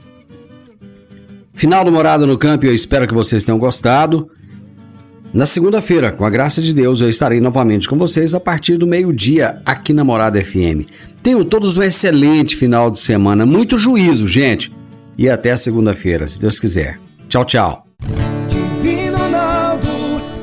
Final 1.52 1.84
do 1.84 1.92
Morada 1.92 2.26
no 2.26 2.38
Campo, 2.38 2.64
eu 2.64 2.74
espero 2.74 3.06
que 3.06 3.14
vocês 3.14 3.44
tenham 3.44 3.58
gostado. 3.58 4.30
Na 5.32 5.46
segunda-feira, 5.46 6.10
com 6.10 6.24
a 6.24 6.30
graça 6.30 6.60
de 6.60 6.72
Deus, 6.74 7.00
eu 7.00 7.08
estarei 7.08 7.40
novamente 7.40 7.88
com 7.88 7.96
vocês 7.96 8.34
a 8.34 8.40
partir 8.40 8.76
do 8.76 8.86
meio-dia 8.86 9.60
aqui 9.64 9.92
na 9.92 10.02
Morada 10.02 10.42
FM. 10.44 10.88
Tenham 11.22 11.44
todos 11.44 11.76
um 11.76 11.82
excelente 11.82 12.56
final 12.56 12.90
de 12.90 12.98
semana, 12.98 13.46
muito 13.46 13.78
juízo, 13.78 14.26
gente. 14.26 14.72
E 15.16 15.28
até 15.28 15.54
segunda-feira, 15.54 16.26
se 16.26 16.40
Deus 16.40 16.58
quiser. 16.58 16.98
Tchau, 17.28 17.44
tchau. 17.44 17.86
Divino 18.48 19.18
Ronaldo, 19.18 19.88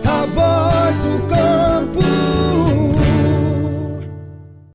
a 0.05 0.25
voz 0.27 0.99
do 0.99 1.27
campo. 1.27 2.06